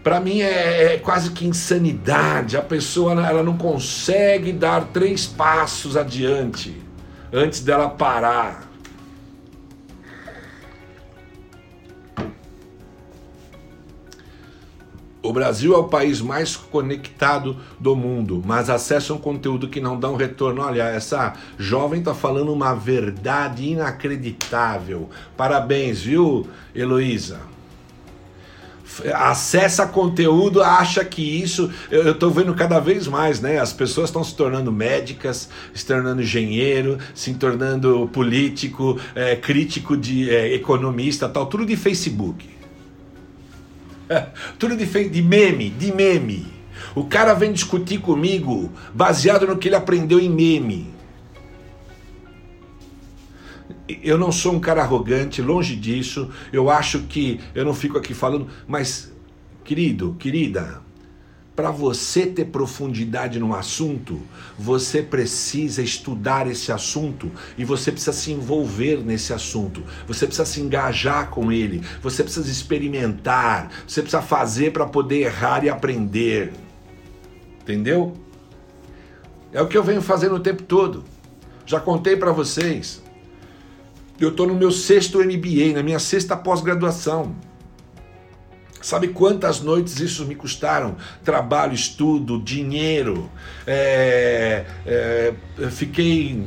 Para 0.03 0.19
mim 0.19 0.41
é, 0.41 0.95
é, 0.95 0.97
quase 0.97 1.31
que 1.31 1.45
insanidade. 1.45 2.57
A 2.57 2.61
pessoa 2.61 3.13
ela 3.25 3.43
não 3.43 3.57
consegue 3.57 4.51
dar 4.51 4.85
três 4.87 5.27
passos 5.27 5.95
adiante 5.95 6.75
antes 7.31 7.61
dela 7.61 7.89
parar. 7.89 8.70
O 15.23 15.31
Brasil 15.31 15.75
é 15.75 15.77
o 15.77 15.83
país 15.83 16.19
mais 16.19 16.55
conectado 16.55 17.55
do 17.79 17.95
mundo, 17.95 18.41
mas 18.43 18.71
acessa 18.71 19.13
um 19.13 19.19
conteúdo 19.19 19.69
que 19.69 19.79
não 19.79 19.99
dá 19.99 20.09
um 20.09 20.15
retorno. 20.15 20.63
Olha, 20.63 20.83
essa 20.83 21.33
jovem 21.59 21.99
está 21.99 22.15
falando 22.15 22.51
uma 22.51 22.73
verdade 22.73 23.69
inacreditável. 23.69 25.11
Parabéns, 25.37 26.01
viu, 26.01 26.47
Heloísa? 26.73 27.39
Acessa 29.13 29.85
conteúdo, 29.85 30.61
acha 30.61 31.05
que 31.05 31.21
isso. 31.21 31.71
Eu 31.91 32.13
estou 32.13 32.31
vendo 32.31 32.53
cada 32.55 32.79
vez 32.79 33.07
mais, 33.07 33.39
né? 33.39 33.59
As 33.59 33.71
pessoas 33.71 34.09
estão 34.09 34.23
se 34.23 34.35
tornando 34.35 34.71
médicas, 34.71 35.49
se 35.71 35.85
tornando 35.85 36.23
engenheiro, 36.23 36.97
se 37.13 37.31
tornando 37.35 38.09
político, 38.11 38.99
é, 39.13 39.35
crítico 39.35 39.95
de 39.95 40.29
é, 40.31 40.55
economista, 40.55 41.29
tal, 41.29 41.45
tudo 41.45 41.63
de 41.63 41.77
Facebook. 41.77 42.60
Tudo 44.59 44.75
de, 44.75 44.85
de 45.09 45.21
meme, 45.21 45.69
de 45.69 45.93
meme. 45.93 46.47
O 46.95 47.05
cara 47.05 47.33
vem 47.33 47.53
discutir 47.53 47.99
comigo 47.99 48.71
baseado 48.93 49.47
no 49.47 49.57
que 49.57 49.67
ele 49.67 49.75
aprendeu 49.75 50.19
em 50.19 50.29
meme. 50.29 50.91
eu 54.03 54.17
não 54.17 54.31
sou 54.31 54.53
um 54.53 54.59
cara 54.59 54.81
arrogante, 54.81 55.41
longe 55.41 55.75
disso. 55.75 56.29
Eu 56.51 56.69
acho 56.69 57.01
que 57.01 57.39
eu 57.53 57.65
não 57.65 57.73
fico 57.73 57.97
aqui 57.97 58.13
falando, 58.13 58.47
mas 58.67 59.11
querido, 59.63 60.15
querida, 60.17 60.81
para 61.61 61.69
você 61.69 62.25
ter 62.25 62.45
profundidade 62.45 63.39
no 63.39 63.53
assunto, 63.53 64.19
você 64.57 64.99
precisa 64.99 65.83
estudar 65.83 66.47
esse 66.47 66.71
assunto 66.71 67.31
e 67.55 67.63
você 67.63 67.91
precisa 67.91 68.13
se 68.13 68.31
envolver 68.31 68.97
nesse 69.05 69.31
assunto. 69.31 69.83
Você 70.07 70.25
precisa 70.25 70.43
se 70.43 70.59
engajar 70.59 71.29
com 71.29 71.51
ele. 71.51 71.83
Você 72.01 72.23
precisa 72.23 72.49
experimentar. 72.49 73.69
Você 73.87 74.01
precisa 74.01 74.23
fazer 74.23 74.73
para 74.73 74.87
poder 74.87 75.19
errar 75.19 75.63
e 75.63 75.69
aprender. 75.69 76.51
Entendeu? 77.61 78.13
É 79.53 79.61
o 79.61 79.67
que 79.67 79.77
eu 79.77 79.83
venho 79.83 80.01
fazendo 80.01 80.33
o 80.33 80.39
tempo 80.39 80.63
todo. 80.63 81.03
Já 81.63 81.79
contei 81.79 82.17
para 82.17 82.31
vocês. 82.31 83.03
Eu 84.19 84.29
estou 84.29 84.47
no 84.47 84.55
meu 84.55 84.71
sexto 84.71 85.19
MBA, 85.19 85.73
na 85.75 85.83
minha 85.83 85.99
sexta 85.99 86.35
pós-graduação. 86.35 87.35
Sabe 88.81 89.09
quantas 89.09 89.61
noites 89.61 89.99
isso 89.99 90.25
me 90.25 90.35
custaram? 90.35 90.95
Trabalho, 91.23 91.73
estudo, 91.73 92.39
dinheiro. 92.39 93.29
É, 93.65 94.65
é, 94.85 95.33
fiquei. 95.69 96.43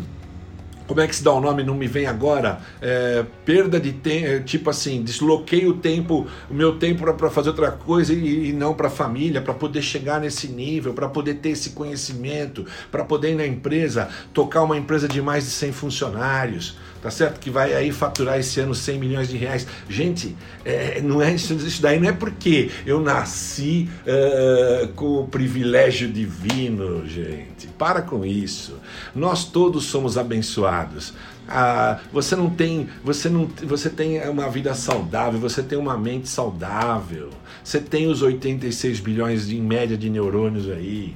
Como 0.86 1.00
é 1.00 1.06
que 1.06 1.16
se 1.16 1.24
dá 1.24 1.32
o 1.32 1.40
nome? 1.40 1.62
Não 1.62 1.74
me 1.74 1.86
vem 1.86 2.06
agora. 2.06 2.60
É, 2.82 3.24
perda 3.44 3.80
de 3.80 3.92
tempo, 3.92 4.26
é, 4.26 4.40
tipo 4.40 4.68
assim, 4.68 5.02
desloquei 5.02 5.66
o 5.66 5.74
tempo, 5.74 6.26
o 6.50 6.52
meu 6.52 6.78
tempo 6.78 7.10
para 7.14 7.30
fazer 7.30 7.50
outra 7.50 7.70
coisa 7.70 8.12
e, 8.12 8.50
e 8.50 8.52
não 8.52 8.74
para 8.74 8.88
a 8.88 8.90
família, 8.90 9.40
para 9.40 9.54
poder 9.54 9.80
chegar 9.80 10.20
nesse 10.20 10.48
nível, 10.48 10.92
para 10.92 11.08
poder 11.08 11.34
ter 11.34 11.50
esse 11.50 11.70
conhecimento, 11.70 12.66
para 12.90 13.02
poder 13.02 13.30
ir 13.30 13.36
na 13.36 13.46
empresa, 13.46 14.10
tocar 14.34 14.62
uma 14.62 14.76
empresa 14.76 15.08
de 15.08 15.22
mais 15.22 15.44
de 15.44 15.50
100 15.50 15.72
funcionários 15.72 16.76
tá 17.04 17.10
certo? 17.10 17.38
Que 17.38 17.50
vai 17.50 17.74
aí 17.74 17.92
faturar 17.92 18.38
esse 18.40 18.58
ano 18.60 18.74
100 18.74 18.98
milhões 18.98 19.28
de 19.28 19.36
reais. 19.36 19.66
Gente, 19.90 20.34
é, 20.64 21.02
não 21.02 21.20
é 21.20 21.34
isso, 21.34 21.52
isso 21.52 21.82
daí 21.82 22.00
não 22.00 22.08
é 22.08 22.12
porque 22.12 22.70
eu 22.86 22.98
nasci 22.98 23.90
uh, 24.06 24.88
com 24.94 25.20
o 25.20 25.28
privilégio 25.28 26.10
divino, 26.10 27.06
gente. 27.06 27.66
Para 27.78 28.00
com 28.00 28.24
isso. 28.24 28.80
Nós 29.14 29.44
todos 29.44 29.84
somos 29.84 30.16
abençoados. 30.16 31.12
Ah, 31.46 32.00
você 32.10 32.34
não 32.34 32.48
tem, 32.48 32.88
você 33.04 33.28
não, 33.28 33.50
você 33.64 33.90
tem 33.90 34.26
uma 34.26 34.48
vida 34.48 34.72
saudável, 34.72 35.38
você 35.38 35.62
tem 35.62 35.76
uma 35.76 35.98
mente 35.98 36.26
saudável, 36.26 37.28
você 37.62 37.78
tem 37.80 38.06
os 38.06 38.22
86 38.22 39.00
bilhões 39.00 39.50
em 39.50 39.60
média 39.60 39.94
de 39.94 40.08
neurônios 40.08 40.70
aí, 40.70 41.14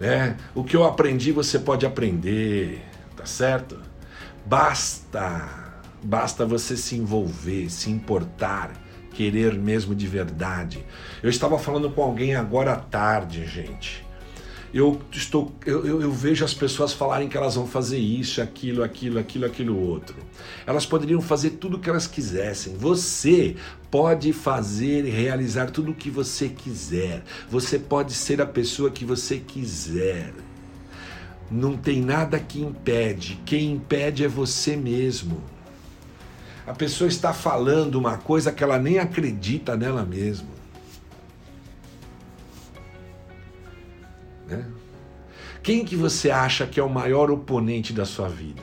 né? 0.00 0.38
O 0.54 0.64
que 0.64 0.74
eu 0.74 0.84
aprendi 0.84 1.30
você 1.30 1.58
pode 1.58 1.84
aprender, 1.84 2.80
tá 3.14 3.26
certo? 3.26 3.89
Basta, 4.46 5.74
basta 6.02 6.46
você 6.46 6.76
se 6.76 6.96
envolver, 6.96 7.70
se 7.70 7.90
importar, 7.90 8.72
querer 9.12 9.54
mesmo 9.54 9.94
de 9.94 10.06
verdade. 10.06 10.84
Eu 11.22 11.30
estava 11.30 11.58
falando 11.58 11.90
com 11.90 12.02
alguém 12.02 12.34
agora 12.34 12.72
à 12.72 12.76
tarde, 12.76 13.46
gente. 13.46 14.04
Eu 14.72 15.00
estou, 15.10 15.52
eu, 15.66 15.84
eu, 15.84 16.00
eu, 16.00 16.12
vejo 16.12 16.44
as 16.44 16.54
pessoas 16.54 16.92
falarem 16.92 17.28
que 17.28 17.36
elas 17.36 17.56
vão 17.56 17.66
fazer 17.66 17.98
isso, 17.98 18.40
aquilo, 18.40 18.84
aquilo, 18.84 19.18
aquilo, 19.18 19.44
aquilo 19.44 19.76
outro. 19.76 20.14
Elas 20.64 20.86
poderiam 20.86 21.20
fazer 21.20 21.50
tudo 21.50 21.76
o 21.76 21.80
que 21.80 21.90
elas 21.90 22.06
quisessem. 22.06 22.76
Você 22.76 23.56
pode 23.90 24.32
fazer 24.32 25.04
e 25.04 25.10
realizar 25.10 25.70
tudo 25.70 25.90
o 25.90 25.94
que 25.94 26.08
você 26.08 26.48
quiser. 26.48 27.24
Você 27.50 27.80
pode 27.80 28.14
ser 28.14 28.40
a 28.40 28.46
pessoa 28.46 28.92
que 28.92 29.04
você 29.04 29.38
quiser. 29.38 30.32
Não 31.50 31.76
tem 31.76 32.00
nada 32.00 32.38
que 32.38 32.60
impede. 32.60 33.40
Quem 33.44 33.72
impede 33.72 34.24
é 34.24 34.28
você 34.28 34.76
mesmo. 34.76 35.42
A 36.66 36.72
pessoa 36.72 37.08
está 37.08 37.32
falando 37.32 37.96
uma 37.96 38.16
coisa 38.16 38.52
que 38.52 38.62
ela 38.62 38.78
nem 38.78 38.98
acredita 38.98 39.76
nela 39.76 40.04
mesma. 40.04 40.48
Né? 44.46 44.64
Quem 45.62 45.84
que 45.84 45.96
você 45.96 46.30
acha 46.30 46.66
que 46.66 46.78
é 46.78 46.82
o 46.82 46.88
maior 46.88 47.30
oponente 47.30 47.92
da 47.92 48.04
sua 48.04 48.28
vida? 48.28 48.62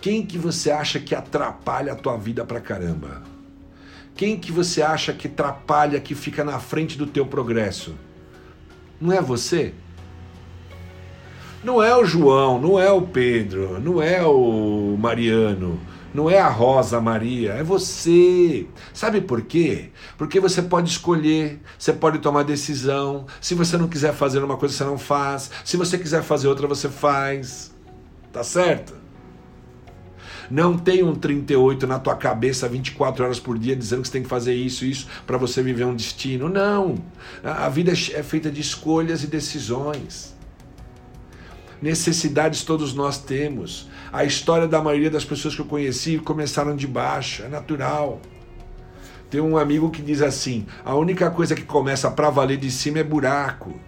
Quem 0.00 0.24
que 0.24 0.38
você 0.38 0.70
acha 0.70 0.98
que 0.98 1.14
atrapalha 1.14 1.92
a 1.92 1.96
tua 1.96 2.16
vida 2.16 2.44
pra 2.44 2.60
caramba? 2.60 3.22
Quem 4.14 4.38
que 4.38 4.50
você 4.50 4.80
acha 4.80 5.12
que 5.12 5.28
atrapalha, 5.28 6.00
que 6.00 6.14
fica 6.14 6.42
na 6.42 6.58
frente 6.58 6.96
do 6.96 7.06
teu 7.06 7.26
progresso? 7.26 7.94
Não 8.98 9.12
é 9.12 9.20
você? 9.20 9.74
Não 11.62 11.82
é 11.82 11.94
o 11.94 12.06
João, 12.06 12.58
não 12.58 12.80
é 12.80 12.90
o 12.90 13.02
Pedro, 13.02 13.78
não 13.80 14.00
é 14.00 14.24
o 14.24 14.96
Mariano, 14.98 15.78
não 16.14 16.30
é 16.30 16.40
a 16.40 16.48
Rosa 16.48 16.98
Maria, 17.02 17.52
é 17.52 17.62
você. 17.62 18.66
Sabe 18.94 19.20
por 19.20 19.42
quê? 19.42 19.90
Porque 20.16 20.40
você 20.40 20.62
pode 20.62 20.88
escolher, 20.88 21.60
você 21.78 21.92
pode 21.92 22.18
tomar 22.20 22.44
decisão. 22.44 23.26
Se 23.42 23.54
você 23.54 23.76
não 23.76 23.88
quiser 23.88 24.14
fazer 24.14 24.42
uma 24.42 24.56
coisa, 24.56 24.74
você 24.74 24.84
não 24.84 24.96
faz. 24.96 25.50
Se 25.62 25.76
você 25.76 25.98
quiser 25.98 26.22
fazer 26.22 26.48
outra, 26.48 26.66
você 26.66 26.88
faz. 26.88 27.70
Tá 28.32 28.42
certo? 28.42 28.94
Não 30.50 30.78
tem 30.78 31.02
um 31.02 31.14
38 31.14 31.86
na 31.86 31.98
tua 31.98 32.16
cabeça 32.16 32.66
24 32.68 33.22
horas 33.22 33.38
por 33.38 33.58
dia 33.58 33.76
dizendo 33.76 34.00
que 34.00 34.08
você 34.08 34.12
tem 34.14 34.22
que 34.22 34.28
fazer 34.30 34.54
isso, 34.54 34.86
isso 34.86 35.06
para 35.26 35.36
você 35.36 35.62
viver 35.62 35.84
um 35.84 35.94
destino. 35.94 36.48
Não. 36.48 36.94
A 37.44 37.68
vida 37.68 37.92
é 37.92 38.22
feita 38.22 38.50
de 38.50 38.62
escolhas 38.62 39.22
e 39.22 39.26
decisões. 39.26 40.39
Necessidades 41.80 42.62
todos 42.62 42.92
nós 42.92 43.18
temos. 43.18 43.88
A 44.12 44.24
história 44.24 44.68
da 44.68 44.82
maioria 44.82 45.10
das 45.10 45.24
pessoas 45.24 45.54
que 45.54 45.60
eu 45.60 45.66
conheci 45.66 46.18
começaram 46.18 46.76
de 46.76 46.86
baixo, 46.86 47.42
é 47.42 47.48
natural. 47.48 48.20
Tem 49.30 49.40
um 49.40 49.56
amigo 49.56 49.90
que 49.90 50.02
diz 50.02 50.20
assim: 50.20 50.66
a 50.84 50.94
única 50.94 51.30
coisa 51.30 51.54
que 51.54 51.62
começa 51.62 52.10
para 52.10 52.28
valer 52.28 52.58
de 52.58 52.70
cima 52.70 52.98
é 52.98 53.04
buraco. 53.04 53.78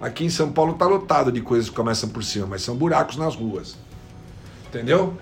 Aqui 0.00 0.24
em 0.24 0.30
São 0.30 0.52
Paulo 0.52 0.74
tá 0.74 0.86
lotado 0.86 1.32
de 1.32 1.40
coisas 1.40 1.68
que 1.70 1.74
começam 1.74 2.08
por 2.08 2.22
cima, 2.22 2.46
mas 2.46 2.62
são 2.62 2.76
buracos 2.76 3.16
nas 3.16 3.34
ruas. 3.34 3.76
Entendeu? 4.66 5.16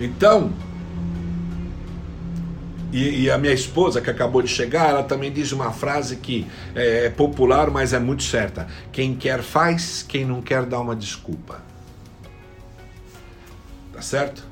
Então, 0.00 0.52
e, 2.92 3.22
e, 3.22 3.30
a 3.30 3.38
minha 3.38 3.54
esposa, 3.54 4.02
que 4.02 4.10
acabou 4.10 4.42
de 4.42 4.48
chegar, 4.48 4.90
ela 4.90 5.02
também 5.02 5.32
diz 5.32 5.50
uma 5.50 5.72
frase 5.72 6.16
que 6.16 6.46
é, 6.74 7.06
é 7.06 7.10
popular, 7.10 7.70
mas 7.70 7.94
é 7.94 7.98
muito 7.98 8.22
certa: 8.22 8.68
quem 8.92 9.16
quer 9.16 9.42
faz, 9.42 10.04
quem 10.06 10.26
não 10.26 10.42
quer 10.42 10.66
dá 10.66 10.78
uma 10.78 10.94
desculpa. 10.94 11.62
Tá 13.92 14.02
certo? 14.02 14.46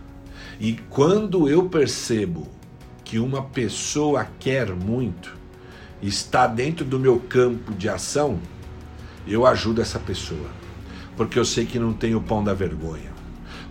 E 0.59 0.73
quando 0.89 1.49
eu 1.49 1.69
percebo 1.69 2.49
que 3.05 3.19
uma 3.19 3.43
pessoa 3.43 4.27
quer 4.39 4.71
muito, 4.71 5.37
está 6.03 6.47
dentro 6.47 6.85
do 6.85 6.99
meu 6.99 7.21
campo 7.21 7.75
de 7.75 7.89
ação, 7.89 8.39
eu 9.27 9.47
ajudo 9.47 9.83
essa 9.83 9.99
pessoa. 9.99 10.49
Porque 11.17 11.39
eu 11.39 11.45
sei 11.45 11.67
que 11.67 11.79
não 11.79 11.93
tem 11.93 12.15
o 12.15 12.21
pão 12.21 12.43
da 12.43 12.55
vergonha. 12.55 13.11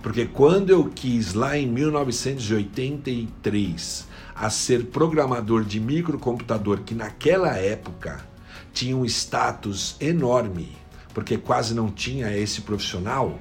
Porque 0.03 0.25
quando 0.25 0.69
eu 0.69 0.91
quis, 0.93 1.33
lá 1.33 1.57
em 1.57 1.67
1983, 1.67 4.07
a 4.39 4.49
ser 4.49 4.85
programador 4.85 5.65
de 5.65 5.81
microcomputador, 5.81 6.79
que 6.79 6.95
naquela 6.95 7.57
época 7.57 8.25
tinha 8.71 8.95
um 8.95 9.03
status 9.03 9.97
enorme, 9.99 10.77
porque 11.13 11.37
quase 11.37 11.73
não 11.73 11.91
tinha 11.91 12.35
esse 12.37 12.61
profissional, 12.61 13.37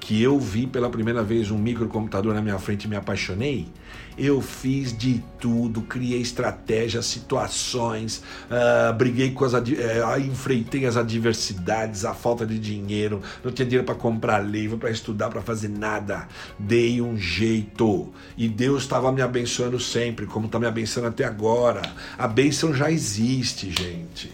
que 0.00 0.22
eu 0.22 0.40
vi 0.40 0.66
pela 0.66 0.88
primeira 0.88 1.22
vez 1.22 1.50
um 1.50 1.58
microcomputador 1.58 2.32
na 2.32 2.40
minha 2.40 2.58
frente 2.58 2.84
e 2.84 2.88
me 2.88 2.96
apaixonei, 2.96 3.68
eu 4.16 4.40
fiz 4.40 4.96
de 4.96 5.22
tudo, 5.38 5.82
criei 5.82 6.20
estratégias, 6.20 7.06
situações, 7.06 8.22
uh, 8.50 8.92
briguei 8.92 9.32
com 9.32 9.44
as, 9.44 9.54
uh, 9.54 10.20
enfrentei 10.20 10.86
as 10.86 10.96
adversidades, 10.96 12.04
a 12.04 12.14
falta 12.14 12.46
de 12.46 12.58
dinheiro, 12.58 13.22
não 13.42 13.50
tinha 13.50 13.66
dinheiro 13.66 13.86
para 13.86 13.94
comprar 13.94 14.40
livro, 14.40 14.78
para 14.78 14.90
estudar, 14.90 15.30
para 15.30 15.42
fazer 15.42 15.68
nada. 15.68 16.28
Dei 16.58 17.00
um 17.00 17.16
jeito 17.16 18.12
e 18.36 18.48
Deus 18.48 18.82
estava 18.82 19.10
me 19.10 19.22
abençoando 19.22 19.80
sempre, 19.80 20.26
como 20.26 20.46
está 20.46 20.58
me 20.58 20.66
abençoando 20.66 21.08
até 21.08 21.24
agora. 21.24 21.82
A 22.18 22.28
bênção 22.28 22.74
já 22.74 22.90
existe, 22.90 23.70
gente. 23.70 24.30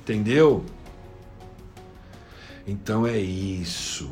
Entendeu? 0.00 0.64
Então 2.66 3.06
é 3.06 3.18
isso 3.18 4.10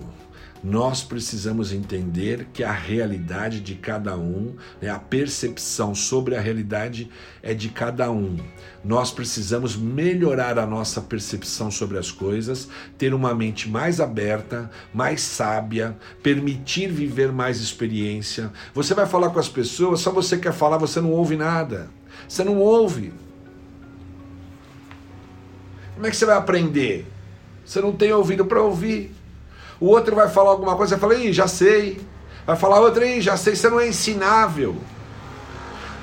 nós 0.64 1.04
precisamos 1.04 1.74
entender 1.74 2.48
que 2.50 2.64
a 2.64 2.72
realidade 2.72 3.60
de 3.60 3.74
cada 3.74 4.16
um, 4.16 4.56
né, 4.80 4.88
a 4.88 4.98
percepção 4.98 5.94
sobre 5.94 6.34
a 6.34 6.40
realidade 6.40 7.10
é 7.42 7.52
de 7.52 7.68
cada 7.68 8.10
um. 8.10 8.38
Nós 8.82 9.10
precisamos 9.10 9.76
melhorar 9.76 10.58
a 10.58 10.64
nossa 10.64 11.02
percepção 11.02 11.70
sobre 11.70 11.98
as 11.98 12.10
coisas, 12.10 12.66
ter 12.96 13.12
uma 13.12 13.34
mente 13.34 13.68
mais 13.68 14.00
aberta, 14.00 14.70
mais 14.94 15.20
sábia, 15.20 15.98
permitir 16.22 16.90
viver 16.90 17.30
mais 17.30 17.60
experiência. 17.60 18.50
Você 18.72 18.94
vai 18.94 19.04
falar 19.04 19.28
com 19.28 19.38
as 19.38 19.50
pessoas, 19.50 20.00
só 20.00 20.10
você 20.10 20.38
quer 20.38 20.54
falar, 20.54 20.78
você 20.78 20.98
não 20.98 21.10
ouve 21.10 21.36
nada. 21.36 21.90
Você 22.26 22.42
não 22.42 22.56
ouve. 22.58 23.12
Como 25.92 26.06
é 26.06 26.10
que 26.10 26.16
você 26.16 26.24
vai 26.24 26.38
aprender? 26.38 27.06
Você 27.66 27.82
não 27.82 27.92
tem 27.92 28.10
ouvido 28.14 28.46
para 28.46 28.62
ouvir. 28.62 29.14
O 29.80 29.86
outro 29.86 30.14
vai 30.14 30.28
falar 30.28 30.50
alguma 30.50 30.76
coisa, 30.76 30.94
você 30.94 31.00
fala, 31.00 31.14
Ih, 31.14 31.32
já 31.32 31.46
sei. 31.46 32.00
Vai 32.46 32.56
falar 32.56 32.80
outra, 32.80 33.06
Ih, 33.06 33.20
já 33.20 33.36
sei, 33.36 33.56
você 33.56 33.68
não 33.68 33.80
é 33.80 33.88
ensinável. 33.88 34.76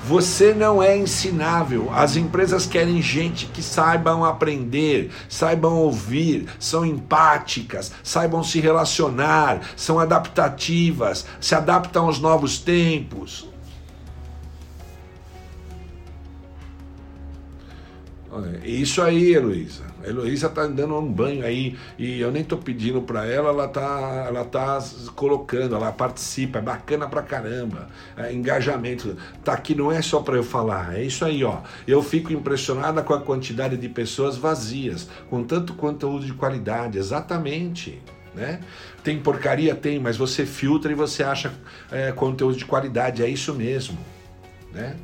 Você 0.04 0.52
não 0.52 0.82
é 0.82 0.96
ensinável. 0.96 1.88
As 1.92 2.16
empresas 2.16 2.66
querem 2.66 3.00
gente 3.00 3.46
que 3.46 3.62
saibam 3.62 4.24
aprender, 4.24 5.12
saibam 5.28 5.76
ouvir, 5.76 6.48
são 6.58 6.84
empáticas, 6.84 7.92
saibam 8.02 8.42
se 8.42 8.58
relacionar, 8.58 9.60
são 9.76 10.00
adaptativas, 10.00 11.24
se 11.40 11.54
adaptam 11.54 12.06
aos 12.06 12.18
novos 12.18 12.58
tempos. 12.58 13.51
Isso 18.64 19.02
aí, 19.02 19.34
Heloísa. 19.34 19.84
Heloísa 20.02 20.48
tá 20.48 20.66
dando 20.66 20.96
um 20.96 21.12
banho 21.12 21.44
aí 21.44 21.76
e 21.98 22.18
eu 22.18 22.32
nem 22.32 22.42
tô 22.42 22.56
pedindo 22.56 23.02
para 23.02 23.26
ela, 23.26 23.50
ela 23.50 23.68
tá, 23.68 24.24
ela 24.26 24.44
tá 24.44 24.78
colocando, 25.14 25.74
ela 25.74 25.92
participa, 25.92 26.58
é 26.58 26.62
bacana 26.62 27.06
pra 27.06 27.20
caramba. 27.22 27.88
É, 28.16 28.32
engajamento. 28.32 29.16
Tá 29.44 29.52
aqui 29.52 29.74
não 29.74 29.92
é 29.92 30.00
só 30.00 30.20
para 30.20 30.36
eu 30.36 30.42
falar, 30.42 30.96
é 30.96 31.04
isso 31.04 31.24
aí, 31.24 31.44
ó. 31.44 31.58
Eu 31.86 32.02
fico 32.02 32.32
impressionada 32.32 33.02
com 33.02 33.12
a 33.12 33.20
quantidade 33.20 33.76
de 33.76 33.88
pessoas 33.88 34.36
vazias, 34.36 35.08
com 35.28 35.44
tanto 35.44 35.74
conteúdo 35.74 36.24
de 36.24 36.32
qualidade, 36.32 36.96
exatamente. 36.96 38.00
Né? 38.34 38.60
Tem 39.04 39.20
porcaria? 39.20 39.74
Tem, 39.74 39.98
mas 39.98 40.16
você 40.16 40.46
filtra 40.46 40.90
e 40.90 40.94
você 40.94 41.22
acha 41.22 41.52
é, 41.90 42.12
conteúdo 42.12 42.56
de 42.56 42.64
qualidade, 42.64 43.22
é 43.22 43.28
isso 43.28 43.52
mesmo. 43.52 43.98
Né? 44.72 44.96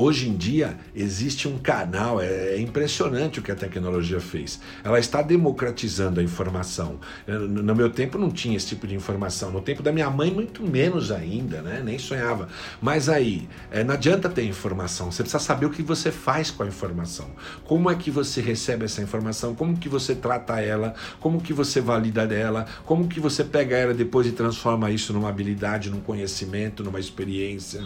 Hoje 0.00 0.28
em 0.28 0.36
dia 0.36 0.78
existe 0.94 1.48
um 1.48 1.58
canal, 1.58 2.20
é, 2.20 2.54
é 2.54 2.60
impressionante 2.60 3.40
o 3.40 3.42
que 3.42 3.50
a 3.50 3.56
tecnologia 3.56 4.20
fez. 4.20 4.60
Ela 4.84 5.00
está 5.00 5.20
democratizando 5.22 6.20
a 6.20 6.22
informação. 6.22 7.00
No 7.26 7.74
meu 7.74 7.90
tempo 7.90 8.16
não 8.16 8.30
tinha 8.30 8.56
esse 8.56 8.68
tipo 8.68 8.86
de 8.86 8.94
informação. 8.94 9.50
No 9.50 9.60
tempo 9.60 9.82
da 9.82 9.90
minha 9.90 10.08
mãe, 10.08 10.30
muito 10.30 10.62
menos 10.62 11.10
ainda, 11.10 11.62
né? 11.62 11.82
Nem 11.84 11.98
sonhava. 11.98 12.46
Mas 12.80 13.08
aí, 13.08 13.48
é, 13.72 13.82
não 13.82 13.94
adianta 13.94 14.28
ter 14.28 14.44
informação. 14.44 15.10
Você 15.10 15.24
precisa 15.24 15.42
saber 15.42 15.66
o 15.66 15.70
que 15.70 15.82
você 15.82 16.12
faz 16.12 16.48
com 16.48 16.62
a 16.62 16.68
informação. 16.68 17.28
Como 17.64 17.90
é 17.90 17.96
que 17.96 18.08
você 18.08 18.40
recebe 18.40 18.84
essa 18.84 19.02
informação? 19.02 19.52
Como 19.52 19.76
que 19.76 19.88
você 19.88 20.14
trata 20.14 20.60
ela? 20.60 20.94
Como 21.18 21.40
que 21.40 21.52
você 21.52 21.80
valida 21.80 22.22
ela? 22.32 22.66
Como 22.86 23.08
que 23.08 23.18
você 23.18 23.42
pega 23.42 23.76
ela 23.76 23.92
depois 23.92 24.28
e 24.28 24.30
transforma 24.30 24.92
isso 24.92 25.12
numa 25.12 25.28
habilidade, 25.28 25.90
num 25.90 26.00
conhecimento, 26.00 26.84
numa 26.84 27.00
experiência? 27.00 27.84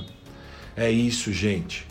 É 0.77 0.91
isso, 0.91 1.33
gente. 1.33 1.91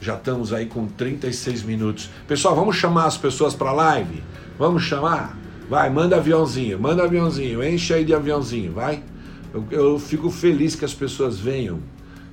Já 0.00 0.14
estamos 0.14 0.52
aí 0.52 0.66
com 0.66 0.86
36 0.86 1.62
minutos. 1.62 2.10
Pessoal, 2.28 2.54
vamos 2.54 2.76
chamar 2.76 3.06
as 3.06 3.16
pessoas 3.16 3.54
para 3.54 3.72
live? 3.72 4.22
Vamos 4.58 4.82
chamar? 4.82 5.36
Vai, 5.68 5.90
manda 5.90 6.16
aviãozinho, 6.16 6.78
manda 6.78 7.02
aviãozinho, 7.02 7.62
enche 7.64 7.92
aí 7.92 8.04
de 8.04 8.14
aviãozinho, 8.14 8.72
vai. 8.72 9.02
Eu, 9.52 9.66
eu 9.70 9.98
fico 9.98 10.30
feliz 10.30 10.74
que 10.74 10.84
as 10.84 10.94
pessoas 10.94 11.38
venham, 11.38 11.80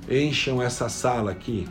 encham 0.08 0.62
essa 0.62 0.88
sala 0.88 1.32
aqui, 1.32 1.66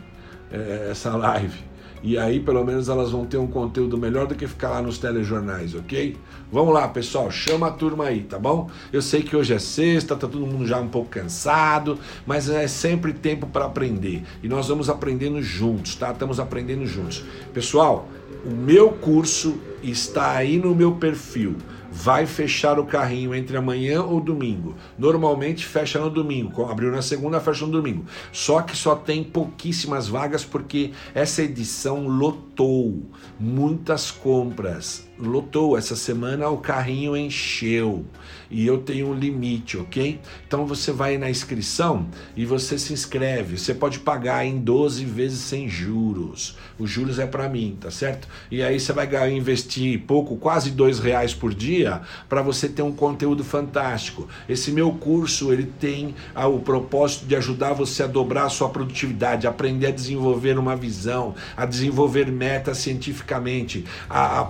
é, 0.52 0.88
essa 0.90 1.16
live. 1.16 1.58
E 2.06 2.18
aí, 2.18 2.38
pelo 2.38 2.62
menos, 2.62 2.90
elas 2.90 3.12
vão 3.12 3.24
ter 3.24 3.38
um 3.38 3.46
conteúdo 3.46 3.96
melhor 3.96 4.26
do 4.26 4.34
que 4.34 4.46
ficar 4.46 4.68
lá 4.68 4.82
nos 4.82 4.98
telejornais, 4.98 5.74
ok? 5.74 6.14
Vamos 6.52 6.74
lá, 6.74 6.86
pessoal, 6.86 7.30
chama 7.30 7.68
a 7.68 7.70
turma 7.70 8.04
aí, 8.04 8.20
tá 8.24 8.38
bom? 8.38 8.68
Eu 8.92 9.00
sei 9.00 9.22
que 9.22 9.34
hoje 9.34 9.54
é 9.54 9.58
sexta, 9.58 10.14
tá 10.14 10.28
todo 10.28 10.46
mundo 10.46 10.66
já 10.66 10.78
um 10.78 10.88
pouco 10.88 11.08
cansado, 11.08 11.98
mas 12.26 12.50
é 12.50 12.68
sempre 12.68 13.14
tempo 13.14 13.46
para 13.46 13.64
aprender. 13.64 14.22
E 14.42 14.48
nós 14.48 14.68
vamos 14.68 14.90
aprendendo 14.90 15.40
juntos, 15.40 15.94
tá? 15.94 16.12
Estamos 16.12 16.38
aprendendo 16.38 16.84
juntos. 16.86 17.24
Pessoal, 17.54 18.06
o 18.44 18.50
meu 18.50 18.90
curso 18.90 19.58
está 19.82 20.32
aí 20.32 20.58
no 20.58 20.74
meu 20.74 20.96
perfil 20.96 21.56
vai 21.96 22.26
fechar 22.26 22.76
o 22.80 22.86
carrinho 22.86 23.32
entre 23.32 23.56
amanhã 23.56 24.02
ou 24.02 24.20
domingo. 24.20 24.74
Normalmente 24.98 25.64
fecha 25.64 26.00
no 26.00 26.10
domingo, 26.10 26.64
abriu 26.66 26.90
na 26.90 27.00
segunda, 27.00 27.38
fecha 27.38 27.64
no 27.64 27.70
domingo. 27.70 28.04
Só 28.32 28.60
que 28.62 28.76
só 28.76 28.96
tem 28.96 29.22
pouquíssimas 29.22 30.08
vagas 30.08 30.44
porque 30.44 30.90
essa 31.14 31.40
edição 31.40 32.08
lotou, 32.08 33.00
muitas 33.38 34.10
compras 34.10 35.03
lotou 35.18 35.76
essa 35.76 35.94
semana, 35.96 36.48
o 36.48 36.58
carrinho 36.58 37.16
encheu 37.16 38.04
e 38.50 38.66
eu 38.66 38.78
tenho 38.78 39.08
um 39.08 39.14
limite, 39.14 39.76
ok? 39.76 40.20
Então 40.46 40.66
você 40.66 40.92
vai 40.92 41.18
na 41.18 41.30
inscrição 41.30 42.06
e 42.36 42.44
você 42.44 42.78
se 42.78 42.92
inscreve. 42.92 43.58
Você 43.58 43.74
pode 43.74 43.98
pagar 43.98 44.44
em 44.46 44.58
12 44.58 45.04
vezes 45.04 45.40
sem 45.40 45.68
juros. 45.68 46.56
Os 46.78 46.90
juros 46.90 47.18
é 47.18 47.26
para 47.26 47.48
mim, 47.48 47.76
tá 47.80 47.90
certo? 47.90 48.28
E 48.50 48.62
aí 48.62 48.78
você 48.78 48.92
vai 48.92 49.32
investir 49.32 50.02
pouco, 50.06 50.36
quase 50.36 50.70
dois 50.70 50.98
reais 50.98 51.34
por 51.34 51.54
dia, 51.54 52.02
para 52.28 52.42
você 52.42 52.68
ter 52.68 52.82
um 52.82 52.92
conteúdo 52.92 53.42
fantástico. 53.42 54.28
Esse 54.48 54.70
meu 54.70 54.92
curso 54.92 55.52
ele 55.52 55.66
tem 55.80 56.14
ah, 56.34 56.46
o 56.46 56.60
propósito 56.60 57.26
de 57.26 57.36
ajudar 57.36 57.72
você 57.72 58.02
a 58.04 58.06
dobrar 58.06 58.44
a 58.44 58.50
sua 58.50 58.68
produtividade, 58.68 59.46
aprender 59.46 59.88
a 59.88 59.92
desenvolver 59.92 60.58
uma 60.58 60.76
visão, 60.76 61.34
a 61.56 61.66
desenvolver 61.66 62.30
metas 62.30 62.78
cientificamente, 62.78 63.84
a, 64.08 64.40
a, 64.40 64.40
a 64.40 64.44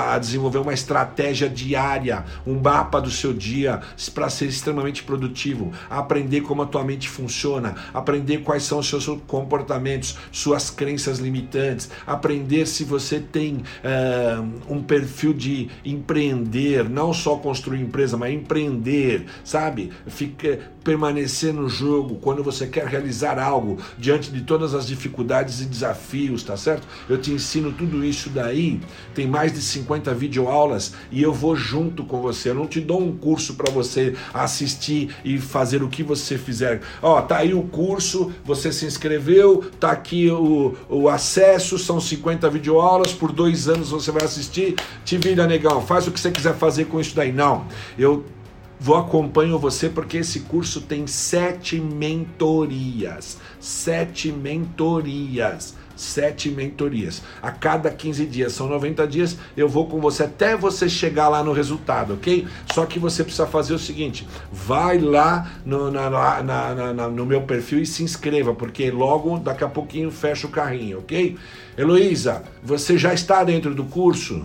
a, 0.00 0.18
desenvolver 0.18 0.58
uma 0.58 0.72
estratégia 0.72 1.48
diária, 1.48 2.24
um 2.46 2.58
mapa 2.60 3.00
do 3.00 3.10
seu 3.10 3.32
dia 3.32 3.80
para 4.14 4.28
ser 4.28 4.46
extremamente 4.46 5.02
produtivo, 5.02 5.72
aprender 5.88 6.42
como 6.42 6.62
a 6.62 6.66
tua 6.66 6.84
mente 6.84 7.08
funciona, 7.08 7.74
aprender 7.92 8.38
quais 8.38 8.62
são 8.62 8.78
os 8.78 8.88
seus 8.88 9.06
comportamentos, 9.26 10.16
suas 10.32 10.70
crenças 10.70 11.18
limitantes, 11.18 11.90
aprender 12.06 12.66
se 12.66 12.84
você 12.84 13.20
tem 13.20 13.56
uh, 13.56 14.48
um 14.68 14.82
perfil 14.82 15.32
de 15.32 15.68
empreender, 15.84 16.88
não 16.88 17.12
só 17.12 17.36
construir 17.36 17.80
empresa, 17.80 18.16
mas 18.16 18.32
empreender, 18.34 19.26
sabe? 19.44 19.90
Fica, 20.06 20.58
permanecer 20.84 21.52
no 21.52 21.68
jogo 21.68 22.16
quando 22.16 22.42
você 22.42 22.66
quer 22.66 22.86
realizar 22.86 23.38
algo 23.38 23.78
diante 23.98 24.30
de 24.30 24.42
todas 24.42 24.74
as 24.74 24.86
dificuldades 24.86 25.60
e 25.60 25.66
desafios, 25.66 26.42
tá 26.42 26.56
certo? 26.56 26.86
Eu 27.08 27.18
te 27.18 27.30
ensino 27.30 27.72
tudo 27.72 28.04
isso 28.04 28.30
daí. 28.30 28.80
Tem 29.14 29.26
mais 29.26 29.52
de 29.52 29.60
50 29.60 29.89
50 29.90 30.14
videoaulas 30.14 30.92
e 31.10 31.20
eu 31.20 31.32
vou 31.32 31.56
junto 31.56 32.04
com 32.04 32.20
você. 32.20 32.50
Eu 32.50 32.54
não 32.54 32.66
te 32.66 32.80
dou 32.80 33.00
um 33.00 33.16
curso 33.16 33.54
para 33.54 33.70
você 33.72 34.14
assistir 34.32 35.14
e 35.24 35.38
fazer 35.38 35.82
o 35.82 35.88
que 35.88 36.02
você 36.02 36.38
fizer. 36.38 36.80
Ó, 37.02 37.20
tá 37.20 37.38
aí 37.38 37.52
o 37.52 37.62
curso, 37.62 38.32
você 38.44 38.72
se 38.72 38.86
inscreveu, 38.86 39.64
tá 39.80 39.90
aqui 39.90 40.30
o, 40.30 40.76
o 40.88 41.08
acesso, 41.08 41.78
são 41.78 42.00
50 42.00 42.48
videoaulas, 42.50 43.12
por 43.12 43.32
dois 43.32 43.68
anos 43.68 43.90
você 43.90 44.12
vai 44.12 44.24
assistir. 44.24 44.76
Te 45.04 45.18
vira, 45.18 45.46
negão, 45.46 45.80
faz 45.80 46.06
o 46.06 46.12
que 46.12 46.20
você 46.20 46.30
quiser 46.30 46.54
fazer 46.54 46.84
com 46.84 47.00
isso 47.00 47.16
daí. 47.16 47.32
Não, 47.32 47.66
eu 47.98 48.24
vou 48.78 48.96
acompanho 48.96 49.58
você 49.58 49.88
porque 49.88 50.18
esse 50.18 50.40
curso 50.40 50.82
tem 50.82 51.06
sete 51.06 51.80
mentorias. 51.80 53.38
Sete 53.58 54.30
mentorias 54.30 55.79
sete 56.00 56.50
mentorias. 56.50 57.22
A 57.42 57.50
cada 57.50 57.90
15 57.90 58.26
dias, 58.26 58.52
são 58.52 58.68
90 58.68 59.06
dias, 59.06 59.36
eu 59.56 59.68
vou 59.68 59.86
com 59.86 60.00
você 60.00 60.24
até 60.24 60.56
você 60.56 60.88
chegar 60.88 61.28
lá 61.28 61.44
no 61.44 61.52
resultado, 61.52 62.14
ok? 62.14 62.46
Só 62.72 62.86
que 62.86 62.98
você 62.98 63.22
precisa 63.22 63.46
fazer 63.46 63.74
o 63.74 63.78
seguinte: 63.78 64.26
vai 64.50 64.98
lá 64.98 65.50
no, 65.64 65.90
na, 65.90 66.10
na, 66.10 66.94
na, 66.94 67.08
no 67.08 67.26
meu 67.26 67.42
perfil 67.42 67.80
e 67.80 67.86
se 67.86 68.02
inscreva, 68.02 68.54
porque 68.54 68.90
logo 68.90 69.38
daqui 69.38 69.64
a 69.64 69.68
pouquinho 69.68 70.10
fecha 70.10 70.46
o 70.46 70.50
carrinho, 70.50 70.98
ok? 70.98 71.36
Heloísa, 71.76 72.42
você 72.62 72.98
já 72.98 73.12
está 73.14 73.44
dentro 73.44 73.74
do 73.74 73.84
curso? 73.84 74.44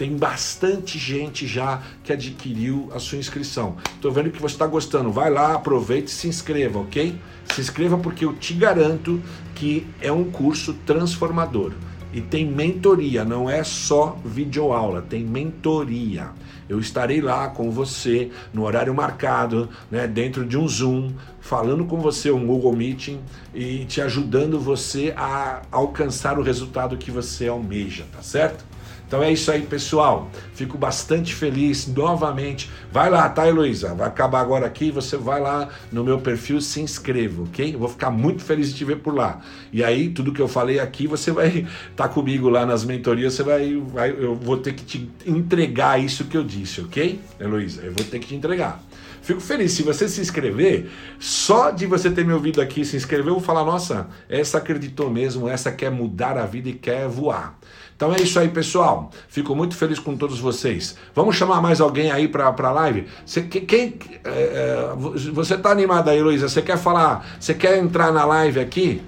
Tem 0.00 0.16
bastante 0.16 0.98
gente 0.98 1.46
já 1.46 1.82
que 2.02 2.10
adquiriu 2.10 2.88
a 2.94 2.98
sua 2.98 3.18
inscrição. 3.18 3.76
Estou 3.96 4.10
vendo 4.10 4.30
que 4.30 4.40
você 4.40 4.54
está 4.54 4.66
gostando. 4.66 5.12
Vai 5.12 5.28
lá, 5.28 5.52
aproveite 5.52 6.06
e 6.06 6.10
se 6.10 6.26
inscreva, 6.26 6.78
ok? 6.78 7.20
Se 7.52 7.60
inscreva 7.60 7.98
porque 7.98 8.24
eu 8.24 8.32
te 8.32 8.54
garanto 8.54 9.20
que 9.54 9.86
é 10.00 10.10
um 10.10 10.24
curso 10.24 10.72
transformador. 10.86 11.74
E 12.14 12.22
tem 12.22 12.46
mentoria, 12.46 13.26
não 13.26 13.50
é 13.50 13.62
só 13.62 14.18
videoaula, 14.24 15.02
tem 15.02 15.22
mentoria. 15.22 16.30
Eu 16.66 16.80
estarei 16.80 17.20
lá 17.20 17.48
com 17.48 17.70
você 17.70 18.30
no 18.54 18.64
horário 18.64 18.94
marcado, 18.94 19.68
né, 19.90 20.06
dentro 20.06 20.46
de 20.46 20.56
um 20.56 20.66
Zoom, 20.66 21.12
falando 21.42 21.84
com 21.84 22.00
você 22.00 22.30
um 22.30 22.46
Google 22.46 22.74
Meeting 22.74 23.20
e 23.54 23.84
te 23.84 24.00
ajudando 24.00 24.58
você 24.58 25.12
a 25.14 25.60
alcançar 25.70 26.38
o 26.38 26.42
resultado 26.42 26.96
que 26.96 27.10
você 27.10 27.48
almeja, 27.48 28.06
tá 28.10 28.22
certo? 28.22 28.64
Então 29.10 29.24
é 29.24 29.32
isso 29.32 29.50
aí, 29.50 29.62
pessoal. 29.62 30.30
Fico 30.54 30.78
bastante 30.78 31.34
feliz 31.34 31.88
novamente. 31.88 32.70
Vai 32.92 33.10
lá, 33.10 33.28
tá, 33.28 33.44
Heloísa? 33.48 33.92
Vai 33.92 34.06
acabar 34.06 34.40
agora 34.40 34.64
aqui. 34.64 34.92
Você 34.92 35.16
vai 35.16 35.40
lá 35.40 35.68
no 35.90 36.04
meu 36.04 36.20
perfil 36.20 36.60
se 36.60 36.80
inscreva, 36.80 37.42
ok? 37.42 37.74
Eu 37.74 37.80
vou 37.80 37.88
ficar 37.88 38.12
muito 38.12 38.40
feliz 38.40 38.68
de 38.68 38.78
te 38.78 38.84
ver 38.84 38.98
por 38.98 39.12
lá. 39.12 39.40
E 39.72 39.82
aí, 39.82 40.10
tudo 40.10 40.32
que 40.32 40.40
eu 40.40 40.46
falei 40.46 40.78
aqui, 40.78 41.08
você 41.08 41.32
vai 41.32 41.48
estar 41.48 41.66
tá 42.06 42.08
comigo 42.08 42.48
lá 42.48 42.64
nas 42.64 42.84
mentorias. 42.84 43.34
Você 43.34 43.42
vai, 43.42 43.82
vai, 43.84 44.12
eu 44.12 44.36
vou 44.36 44.58
ter 44.58 44.74
que 44.74 44.84
te 44.84 45.10
entregar 45.26 46.00
isso 46.00 46.26
que 46.26 46.36
eu 46.36 46.44
disse, 46.44 46.80
ok, 46.80 47.20
Heloísa? 47.40 47.82
Eu 47.82 47.92
vou 47.92 48.04
ter 48.04 48.20
que 48.20 48.28
te 48.28 48.36
entregar. 48.36 48.80
Fico 49.22 49.40
feliz. 49.40 49.72
Se 49.72 49.82
você 49.82 50.08
se 50.08 50.20
inscrever, 50.20 50.88
só 51.18 51.70
de 51.70 51.84
você 51.84 52.10
ter 52.10 52.24
me 52.24 52.32
ouvido 52.32 52.60
aqui 52.60 52.84
se 52.84 52.96
inscrever, 52.96 53.28
eu 53.28 53.34
vou 53.34 53.42
falar: 53.42 53.64
nossa, 53.64 54.08
essa 54.28 54.58
acreditou 54.58 55.10
mesmo, 55.10 55.48
essa 55.48 55.70
quer 55.70 55.90
mudar 55.90 56.38
a 56.38 56.46
vida 56.46 56.68
e 56.68 56.72
quer 56.72 57.06
voar. 57.08 57.58
Então 58.00 58.14
é 58.14 58.22
isso 58.22 58.38
aí, 58.40 58.48
pessoal. 58.48 59.10
Fico 59.28 59.54
muito 59.54 59.76
feliz 59.76 59.98
com 59.98 60.16
todos 60.16 60.40
vocês. 60.40 60.96
Vamos 61.14 61.36
chamar 61.36 61.60
mais 61.60 61.82
alguém 61.82 62.10
aí 62.10 62.28
para 62.28 62.46
a 62.46 62.72
live? 62.72 63.06
Você, 63.26 63.42
quem, 63.42 63.98
é, 64.24 64.30
é 64.30 64.94
você 65.34 65.58
tá 65.58 65.70
animado 65.70 66.08
aí, 66.08 66.22
Luísa? 66.22 66.48
Você 66.48 66.62
quer 66.62 66.78
falar? 66.78 67.36
Você 67.38 67.52
quer 67.52 67.76
entrar 67.76 68.10
na 68.10 68.24
live 68.24 68.58
aqui? 68.58 69.02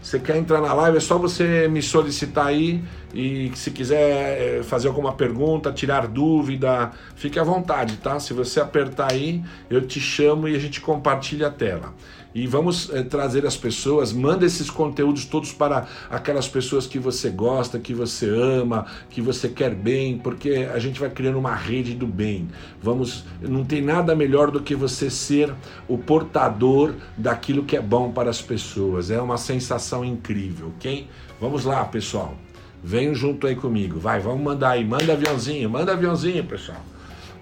Você 0.00 0.20
quer 0.20 0.36
entrar 0.36 0.60
na 0.60 0.72
live? 0.72 0.98
É 0.98 1.00
só 1.00 1.18
você 1.18 1.66
me 1.66 1.82
solicitar 1.82 2.46
aí 2.46 2.84
e 3.12 3.50
se 3.56 3.72
quiser 3.72 4.58
é, 4.58 4.62
fazer 4.62 4.86
alguma 4.86 5.12
pergunta, 5.12 5.72
tirar 5.72 6.06
dúvida, 6.06 6.92
fique 7.16 7.36
à 7.36 7.42
vontade, 7.42 7.96
tá? 7.96 8.20
Se 8.20 8.32
você 8.32 8.60
apertar 8.60 9.10
aí, 9.10 9.42
eu 9.68 9.84
te 9.84 9.98
chamo 9.98 10.46
e 10.46 10.54
a 10.54 10.58
gente 10.60 10.80
compartilha 10.80 11.48
a 11.48 11.50
tela 11.50 11.92
e 12.34 12.46
vamos 12.46 12.90
é, 12.90 13.02
trazer 13.02 13.44
as 13.44 13.56
pessoas, 13.56 14.12
manda 14.12 14.46
esses 14.46 14.70
conteúdos 14.70 15.24
todos 15.24 15.52
para 15.52 15.86
aquelas 16.08 16.48
pessoas 16.48 16.86
que 16.86 16.98
você 16.98 17.30
gosta, 17.30 17.78
que 17.78 17.92
você 17.92 18.28
ama, 18.28 18.86
que 19.08 19.20
você 19.20 19.48
quer 19.48 19.74
bem, 19.74 20.18
porque 20.18 20.68
a 20.72 20.78
gente 20.78 21.00
vai 21.00 21.10
criando 21.10 21.38
uma 21.38 21.54
rede 21.54 21.94
do 21.94 22.06
bem. 22.06 22.48
Vamos, 22.80 23.24
não 23.40 23.64
tem 23.64 23.82
nada 23.82 24.14
melhor 24.14 24.50
do 24.50 24.60
que 24.60 24.74
você 24.74 25.10
ser 25.10 25.52
o 25.88 25.98
portador 25.98 26.94
daquilo 27.16 27.64
que 27.64 27.76
é 27.76 27.80
bom 27.80 28.12
para 28.12 28.30
as 28.30 28.40
pessoas. 28.40 29.10
É 29.10 29.20
uma 29.20 29.36
sensação 29.36 30.04
incrível, 30.04 30.72
ok? 30.76 31.08
Vamos 31.40 31.64
lá, 31.64 31.84
pessoal. 31.84 32.34
Venham 32.82 33.14
junto 33.14 33.46
aí 33.46 33.56
comigo. 33.56 33.98
Vai, 33.98 34.20
vamos 34.20 34.42
mandar 34.42 34.70
aí, 34.70 34.84
manda 34.84 35.12
aviãozinho, 35.12 35.68
manda 35.68 35.92
aviãozinho, 35.92 36.44
pessoal. 36.44 36.80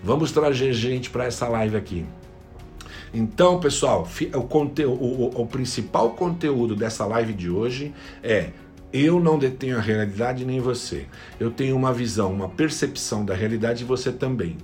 Vamos 0.02 0.32
trazer 0.32 0.72
gente 0.72 1.10
para 1.10 1.24
essa 1.24 1.46
live 1.48 1.76
aqui. 1.76 2.06
Então, 3.12 3.60
pessoal, 3.60 4.06
o, 4.34 4.42
conteúdo, 4.42 5.02
o, 5.02 5.42
o 5.42 5.46
principal 5.46 6.10
conteúdo 6.10 6.76
dessa 6.76 7.06
live 7.06 7.32
de 7.32 7.50
hoje 7.50 7.92
é 8.22 8.50
eu 8.92 9.20
não 9.20 9.38
detenho 9.38 9.76
a 9.76 9.80
realidade 9.80 10.44
nem 10.44 10.60
você. 10.60 11.06
Eu 11.38 11.50
tenho 11.50 11.76
uma 11.76 11.92
visão, 11.92 12.32
uma 12.32 12.48
percepção 12.48 13.24
da 13.24 13.34
realidade 13.34 13.82
e 13.82 13.86
você 13.86 14.10
também. 14.10 14.56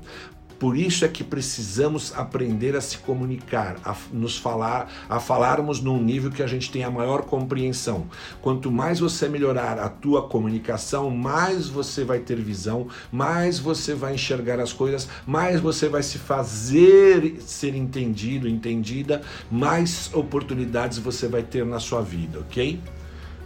Por 0.58 0.76
isso 0.76 1.04
é 1.04 1.08
que 1.08 1.24
precisamos 1.24 2.12
aprender 2.16 2.76
a 2.76 2.80
se 2.80 2.98
comunicar, 2.98 3.76
a 3.84 3.94
nos 4.12 4.36
falar, 4.36 4.90
a 5.08 5.20
falarmos 5.20 5.80
num 5.80 6.02
nível 6.02 6.30
que 6.30 6.42
a 6.42 6.46
gente 6.46 6.70
tenha 6.70 6.90
maior 6.90 7.22
compreensão. 7.22 8.06
Quanto 8.40 8.70
mais 8.70 9.00
você 9.00 9.28
melhorar 9.28 9.78
a 9.78 9.88
tua 9.88 10.22
comunicação, 10.28 11.10
mais 11.10 11.68
você 11.68 12.04
vai 12.04 12.20
ter 12.20 12.36
visão, 12.36 12.88
mais 13.10 13.58
você 13.58 13.94
vai 13.94 14.14
enxergar 14.14 14.60
as 14.60 14.72
coisas, 14.72 15.08
mais 15.26 15.60
você 15.60 15.88
vai 15.88 16.02
se 16.02 16.18
fazer 16.18 17.36
ser 17.40 17.74
entendido, 17.74 18.48
entendida, 18.48 19.22
mais 19.50 20.10
oportunidades 20.14 20.98
você 20.98 21.28
vai 21.28 21.42
ter 21.42 21.64
na 21.64 21.80
sua 21.80 22.00
vida, 22.00 22.40
ok? 22.40 22.80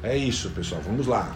É 0.03 0.17
isso, 0.17 0.51
pessoal. 0.51 0.81
Vamos 0.85 1.07
lá. 1.07 1.35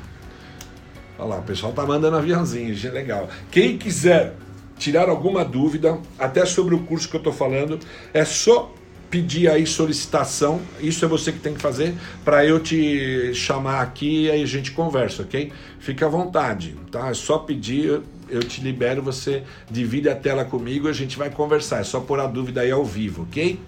Olha 1.18 1.28
lá, 1.28 1.38
o 1.38 1.42
pessoal 1.42 1.72
tá 1.72 1.84
mandando 1.84 2.16
aviãozinho, 2.16 2.74
é 2.84 2.90
legal. 2.90 3.28
Quem 3.50 3.76
quiser 3.76 4.34
tirar 4.82 5.08
alguma 5.08 5.44
dúvida, 5.44 6.00
até 6.18 6.44
sobre 6.44 6.74
o 6.74 6.80
curso 6.80 7.08
que 7.08 7.14
eu 7.14 7.18
estou 7.18 7.32
falando, 7.32 7.78
é 8.12 8.24
só 8.24 8.74
pedir 9.08 9.48
aí 9.48 9.64
solicitação. 9.64 10.60
Isso 10.80 11.04
é 11.04 11.08
você 11.08 11.30
que 11.30 11.38
tem 11.38 11.54
que 11.54 11.60
fazer 11.60 11.94
para 12.24 12.44
eu 12.44 12.58
te 12.58 13.32
chamar 13.32 13.80
aqui 13.80 14.24
e 14.24 14.30
aí 14.30 14.42
a 14.42 14.46
gente 14.46 14.72
conversa, 14.72 15.22
ok? 15.22 15.52
Fica 15.78 16.06
à 16.06 16.08
vontade, 16.08 16.74
tá? 16.90 17.10
É 17.10 17.14
só 17.14 17.38
pedir, 17.38 18.00
eu 18.28 18.40
te 18.40 18.60
libero, 18.60 19.02
você 19.02 19.44
divide 19.70 20.08
a 20.08 20.16
tela 20.16 20.44
comigo, 20.44 20.88
a 20.88 20.92
gente 20.92 21.16
vai 21.16 21.30
conversar. 21.30 21.80
É 21.80 21.84
só 21.84 22.00
pôr 22.00 22.18
a 22.18 22.26
dúvida 22.26 22.62
aí 22.62 22.72
ao 22.72 22.84
vivo, 22.84 23.22
ok? 23.22 23.60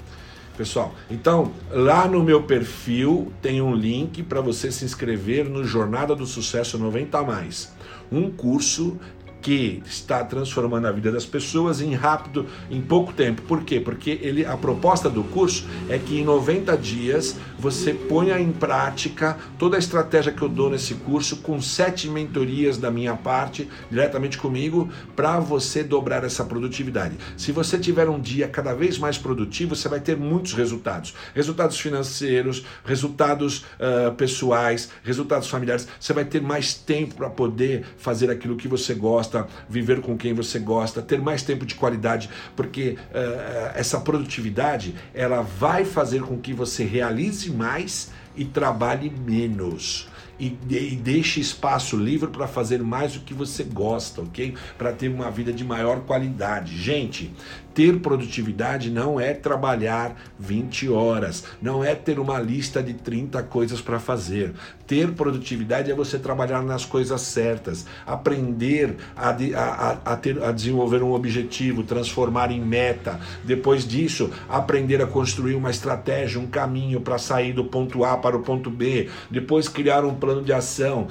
Pessoal, 0.56 0.94
então 1.10 1.52
lá 1.70 2.08
no 2.08 2.22
meu 2.22 2.42
perfil 2.44 3.32
tem 3.42 3.60
um 3.60 3.74
link 3.74 4.22
para 4.22 4.40
você 4.40 4.70
se 4.70 4.84
inscrever 4.84 5.48
no 5.48 5.64
Jornada 5.64 6.14
do 6.14 6.26
Sucesso 6.26 6.78
90 6.78 7.22
mais. 7.22 7.72
Um 8.10 8.30
curso 8.30 8.98
que 9.44 9.82
está 9.84 10.24
transformando 10.24 10.86
a 10.86 10.90
vida 10.90 11.12
das 11.12 11.26
pessoas 11.26 11.82
em 11.82 11.92
rápido, 11.92 12.46
em 12.70 12.80
pouco 12.80 13.12
tempo. 13.12 13.42
Por 13.42 13.62
quê? 13.62 13.78
Porque 13.78 14.18
ele, 14.22 14.46
a 14.46 14.56
proposta 14.56 15.10
do 15.10 15.22
curso 15.22 15.66
é 15.86 15.98
que 15.98 16.18
em 16.18 16.24
90 16.24 16.74
dias 16.78 17.36
você 17.58 17.92
ponha 17.92 18.40
em 18.40 18.50
prática 18.50 19.36
toda 19.58 19.76
a 19.76 19.78
estratégia 19.78 20.32
que 20.32 20.40
eu 20.40 20.48
dou 20.48 20.70
nesse 20.70 20.94
curso 20.94 21.36
com 21.36 21.60
sete 21.60 22.08
mentorias 22.08 22.78
da 22.78 22.90
minha 22.90 23.14
parte, 23.16 23.68
diretamente 23.90 24.38
comigo, 24.38 24.88
para 25.14 25.38
você 25.40 25.84
dobrar 25.84 26.24
essa 26.24 26.42
produtividade. 26.42 27.18
Se 27.36 27.52
você 27.52 27.78
tiver 27.78 28.08
um 28.08 28.18
dia 28.18 28.48
cada 28.48 28.72
vez 28.72 28.96
mais 28.96 29.18
produtivo, 29.18 29.76
você 29.76 29.90
vai 29.90 30.00
ter 30.00 30.16
muitos 30.16 30.54
resultados. 30.54 31.14
Resultados 31.34 31.78
financeiros, 31.78 32.64
resultados 32.82 33.58
uh, 33.58 34.14
pessoais, 34.14 34.88
resultados 35.02 35.48
familiares. 35.48 35.86
Você 36.00 36.14
vai 36.14 36.24
ter 36.24 36.40
mais 36.40 36.72
tempo 36.72 37.14
para 37.14 37.28
poder 37.28 37.84
fazer 37.98 38.30
aquilo 38.30 38.56
que 38.56 38.66
você 38.66 38.94
gosta 38.94 39.33
gosta, 39.34 39.48
viver 39.68 40.00
com 40.00 40.16
quem 40.16 40.32
você 40.32 40.58
gosta, 40.58 41.02
ter 41.02 41.20
mais 41.20 41.42
tempo 41.42 41.66
de 41.66 41.74
qualidade, 41.74 42.30
porque 42.54 42.96
uh, 43.10 43.72
essa 43.74 44.00
produtividade 44.00 44.94
ela 45.12 45.42
vai 45.42 45.84
fazer 45.84 46.22
com 46.22 46.38
que 46.38 46.52
você 46.52 46.84
realize 46.84 47.50
mais 47.50 48.12
e 48.36 48.44
trabalhe 48.44 49.10
menos 49.10 50.08
e, 50.38 50.56
e 50.68 50.96
deixe 50.96 51.40
espaço 51.40 51.96
livre 51.96 52.28
para 52.28 52.46
fazer 52.46 52.82
mais 52.82 53.16
o 53.16 53.20
que 53.20 53.32
você 53.32 53.62
gosta, 53.62 54.20
ok? 54.22 54.54
Para 54.76 54.92
ter 54.92 55.08
uma 55.08 55.30
vida 55.30 55.52
de 55.52 55.64
maior 55.64 56.00
qualidade. 56.00 56.76
Gente, 56.76 57.32
ter 57.74 57.98
produtividade 57.98 58.88
não 58.88 59.18
é 59.18 59.34
trabalhar 59.34 60.16
20 60.38 60.88
horas, 60.88 61.44
não 61.60 61.82
é 61.82 61.94
ter 61.94 62.20
uma 62.20 62.38
lista 62.38 62.80
de 62.80 62.94
30 62.94 63.42
coisas 63.42 63.80
para 63.80 63.98
fazer. 63.98 64.54
Ter 64.86 65.12
produtividade 65.12 65.90
é 65.90 65.94
você 65.94 66.18
trabalhar 66.18 66.62
nas 66.62 66.84
coisas 66.84 67.20
certas, 67.22 67.86
aprender 68.06 68.96
a, 69.16 69.30
a, 69.30 70.12
a, 70.12 70.16
ter, 70.16 70.42
a 70.42 70.52
desenvolver 70.52 71.02
um 71.02 71.12
objetivo, 71.12 71.82
transformar 71.82 72.50
em 72.50 72.60
meta. 72.60 73.18
Depois 73.42 73.86
disso, 73.86 74.30
aprender 74.48 75.02
a 75.02 75.06
construir 75.06 75.54
uma 75.54 75.70
estratégia, 75.70 76.38
um 76.38 76.46
caminho 76.46 77.00
para 77.00 77.18
sair 77.18 77.52
do 77.52 77.64
ponto 77.64 78.04
A 78.04 78.16
para 78.16 78.36
o 78.36 78.42
ponto 78.42 78.70
B. 78.70 79.08
Depois, 79.30 79.68
criar 79.68 80.04
um 80.04 80.14
plano 80.14 80.42
de 80.42 80.52
ação, 80.52 81.08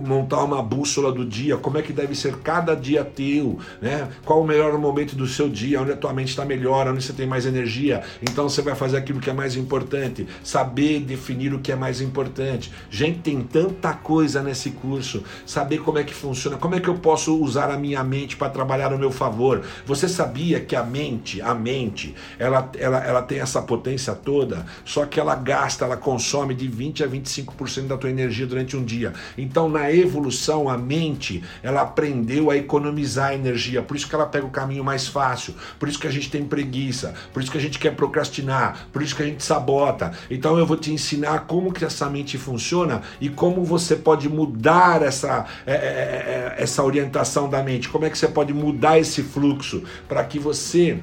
montar 0.00 0.44
uma 0.44 0.62
bússola 0.62 1.12
do 1.12 1.24
dia, 1.24 1.56
como 1.56 1.76
é 1.76 1.82
que 1.82 1.92
deve 1.92 2.14
ser 2.14 2.36
cada 2.38 2.74
dia 2.74 3.04
teu, 3.04 3.58
né? 3.82 4.08
qual 4.24 4.40
o 4.40 4.46
melhor 4.46 4.78
momento 4.78 5.16
do 5.16 5.26
seu 5.26 5.48
dia, 5.48 5.82
onde 5.82 5.97
tua 5.98 6.12
mente 6.12 6.28
está 6.28 6.44
melhor, 6.44 6.88
onde 6.88 7.02
você 7.02 7.12
tem 7.12 7.26
mais 7.26 7.46
energia. 7.46 8.02
Então 8.22 8.48
você 8.48 8.62
vai 8.62 8.74
fazer 8.74 8.96
aquilo 8.96 9.20
que 9.20 9.30
é 9.30 9.32
mais 9.32 9.56
importante, 9.56 10.26
saber 10.42 11.00
definir 11.00 11.52
o 11.54 11.58
que 11.58 11.72
é 11.72 11.76
mais 11.76 12.00
importante. 12.00 12.72
Gente, 12.90 13.20
tem 13.20 13.40
tanta 13.42 13.92
coisa 13.92 14.42
nesse 14.42 14.70
curso, 14.70 15.22
saber 15.44 15.78
como 15.78 15.98
é 15.98 16.04
que 16.04 16.14
funciona, 16.14 16.56
como 16.56 16.74
é 16.74 16.80
que 16.80 16.88
eu 16.88 16.94
posso 16.94 17.36
usar 17.42 17.70
a 17.70 17.78
minha 17.78 18.02
mente 18.04 18.36
para 18.36 18.50
trabalhar 18.50 18.92
a 18.92 18.98
meu 18.98 19.10
favor. 19.10 19.64
Você 19.86 20.08
sabia 20.08 20.60
que 20.60 20.76
a 20.76 20.84
mente, 20.84 21.40
a 21.40 21.54
mente, 21.54 22.14
ela, 22.38 22.70
ela, 22.78 23.04
ela 23.04 23.22
tem 23.22 23.40
essa 23.40 23.62
potência 23.62 24.14
toda, 24.14 24.66
só 24.84 25.06
que 25.06 25.18
ela 25.18 25.34
gasta, 25.34 25.84
ela 25.84 25.96
consome 25.96 26.54
de 26.54 26.68
20 26.68 27.04
a 27.04 27.08
25% 27.08 27.86
da 27.86 27.96
tua 27.96 28.10
energia 28.10 28.46
durante 28.46 28.76
um 28.76 28.84
dia. 28.84 29.12
Então, 29.36 29.68
na 29.68 29.92
evolução, 29.92 30.68
a 30.68 30.76
mente, 30.76 31.42
ela 31.62 31.82
aprendeu 31.82 32.50
a 32.50 32.56
economizar 32.56 33.32
energia, 33.32 33.82
por 33.82 33.96
isso 33.96 34.08
que 34.08 34.14
ela 34.14 34.26
pega 34.26 34.46
o 34.46 34.50
caminho 34.50 34.84
mais 34.84 35.06
fácil, 35.06 35.54
por 35.78 35.87
isso 35.88 35.98
que 35.98 36.06
a 36.06 36.10
gente 36.10 36.30
tem 36.30 36.44
preguiça, 36.44 37.14
por 37.32 37.42
isso 37.42 37.50
que 37.50 37.58
a 37.58 37.60
gente 37.60 37.78
quer 37.78 37.94
procrastinar, 37.94 38.88
por 38.92 39.02
isso 39.02 39.14
que 39.14 39.22
a 39.22 39.26
gente 39.26 39.42
sabota. 39.42 40.12
Então, 40.30 40.58
eu 40.58 40.66
vou 40.66 40.76
te 40.76 40.92
ensinar 40.92 41.46
como 41.46 41.72
que 41.72 41.84
essa 41.84 42.08
mente 42.08 42.36
funciona 42.38 43.02
e 43.20 43.28
como 43.28 43.64
você 43.64 43.96
pode 43.96 44.28
mudar 44.28 45.02
essa, 45.02 45.46
é, 45.66 45.72
é, 45.72 45.76
é, 45.76 46.54
é 46.58 46.62
essa 46.62 46.82
orientação 46.82 47.48
da 47.48 47.62
mente, 47.62 47.88
como 47.88 48.04
é 48.04 48.10
que 48.10 48.18
você 48.18 48.28
pode 48.28 48.52
mudar 48.52 48.98
esse 48.98 49.22
fluxo 49.22 49.82
para 50.08 50.24
que 50.24 50.38
você 50.38 50.98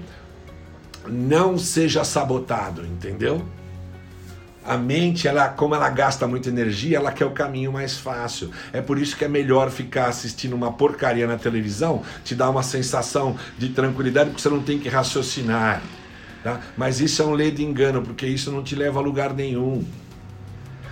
não 1.08 1.58
seja 1.58 2.04
sabotado, 2.04 2.86
entendeu? 2.86 3.46
A 4.66 4.78
mente, 4.78 5.28
ela, 5.28 5.50
como 5.50 5.76
ela 5.76 5.90
gasta 5.90 6.28
muita 6.28 6.50
energia, 6.50 6.98
ela 6.98 7.12
quer 7.12 7.26
o 7.26 7.32
caminho 7.32 7.72
mais 7.72 7.98
fácil. 7.98 8.52
É 8.74 8.82
por 8.82 8.98
isso 8.98 9.16
que 9.16 9.24
é 9.24 9.28
melhor 9.28 9.70
ficar 9.70 10.08
assistindo 10.08 10.54
uma 10.54 10.74
porcaria 10.74 11.28
na 11.28 11.38
televisão, 11.38 12.02
te 12.24 12.34
dá 12.34 12.50
uma 12.50 12.64
sensação 12.64 13.38
de 13.58 13.70
tranquilidade, 13.70 14.32
porque 14.32 14.42
você 14.42 14.50
não 14.50 14.62
tem 14.62 14.80
que 14.80 14.90
raciocinar. 14.90 15.82
Tá? 16.44 16.60
Mas 16.78 17.00
isso 17.00 17.22
é 17.22 17.26
um 17.26 17.34
lei 17.34 17.52
de 17.52 17.64
engano, 17.64 18.02
porque 18.02 18.26
isso 18.26 18.52
não 18.52 18.64
te 18.64 18.76
leva 18.76 19.00
a 19.00 19.02
lugar 19.02 19.34
nenhum. 19.34 19.84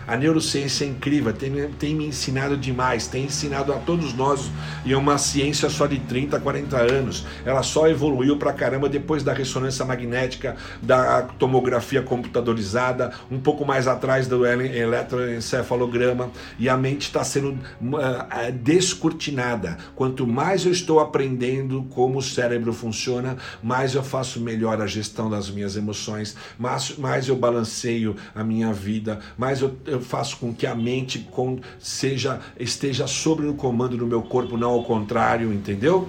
A 0.07 0.17
neurociência 0.17 0.85
é 0.85 0.87
incrível, 0.87 1.33
tem, 1.33 1.51
tem 1.79 1.95
me 1.95 2.05
ensinado 2.07 2.57
demais, 2.57 3.07
tem 3.07 3.25
ensinado 3.25 3.71
a 3.73 3.77
todos 3.77 4.13
nós, 4.13 4.51
e 4.85 4.93
é 4.93 4.97
uma 4.97 5.17
ciência 5.17 5.69
só 5.69 5.87
de 5.87 5.99
30, 5.99 6.39
40 6.39 6.77
anos. 6.77 7.25
Ela 7.45 7.63
só 7.63 7.87
evoluiu 7.87 8.37
pra 8.37 8.53
caramba 8.53 8.89
depois 8.89 9.23
da 9.23 9.33
ressonância 9.33 9.85
magnética, 9.85 10.55
da 10.81 11.21
tomografia 11.21 12.01
computadorizada, 12.01 13.11
um 13.31 13.39
pouco 13.39 13.65
mais 13.65 13.87
atrás 13.87 14.27
do 14.27 14.45
eletroencefalograma, 14.45 16.31
e 16.59 16.67
a 16.67 16.77
mente 16.77 17.03
está 17.03 17.23
sendo 17.23 17.51
uh, 17.51 18.51
descortinada. 18.51 19.77
Quanto 19.95 20.27
mais 20.27 20.65
eu 20.65 20.71
estou 20.71 20.99
aprendendo 20.99 21.83
como 21.89 22.19
o 22.19 22.21
cérebro 22.21 22.73
funciona, 22.73 23.37
mais 23.61 23.95
eu 23.95 24.03
faço 24.03 24.39
melhor 24.39 24.81
a 24.81 24.87
gestão 24.87 25.29
das 25.29 25.49
minhas 25.49 25.75
emoções, 25.75 26.35
mais, 26.57 26.97
mais 26.97 27.27
eu 27.27 27.35
balanceio 27.35 28.15
a 28.35 28.43
minha 28.43 28.73
vida, 28.73 29.19
mais 29.37 29.61
eu, 29.61 29.77
eu 29.93 30.01
faço 30.01 30.37
com 30.37 30.53
que 30.53 30.65
a 30.65 30.75
mente 30.75 31.19
com, 31.31 31.59
seja 31.79 32.39
esteja 32.59 33.07
sobre 33.07 33.47
o 33.47 33.53
comando 33.53 33.97
do 33.97 34.05
meu 34.05 34.21
corpo, 34.21 34.57
não 34.57 34.71
ao 34.71 34.83
contrário, 34.83 35.51
entendeu? 35.53 36.07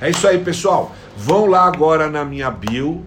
É 0.00 0.10
isso 0.10 0.26
aí, 0.26 0.38
pessoal. 0.38 0.94
Vão 1.16 1.46
lá 1.46 1.64
agora 1.64 2.10
na 2.10 2.24
minha 2.24 2.50
bio, 2.50 3.04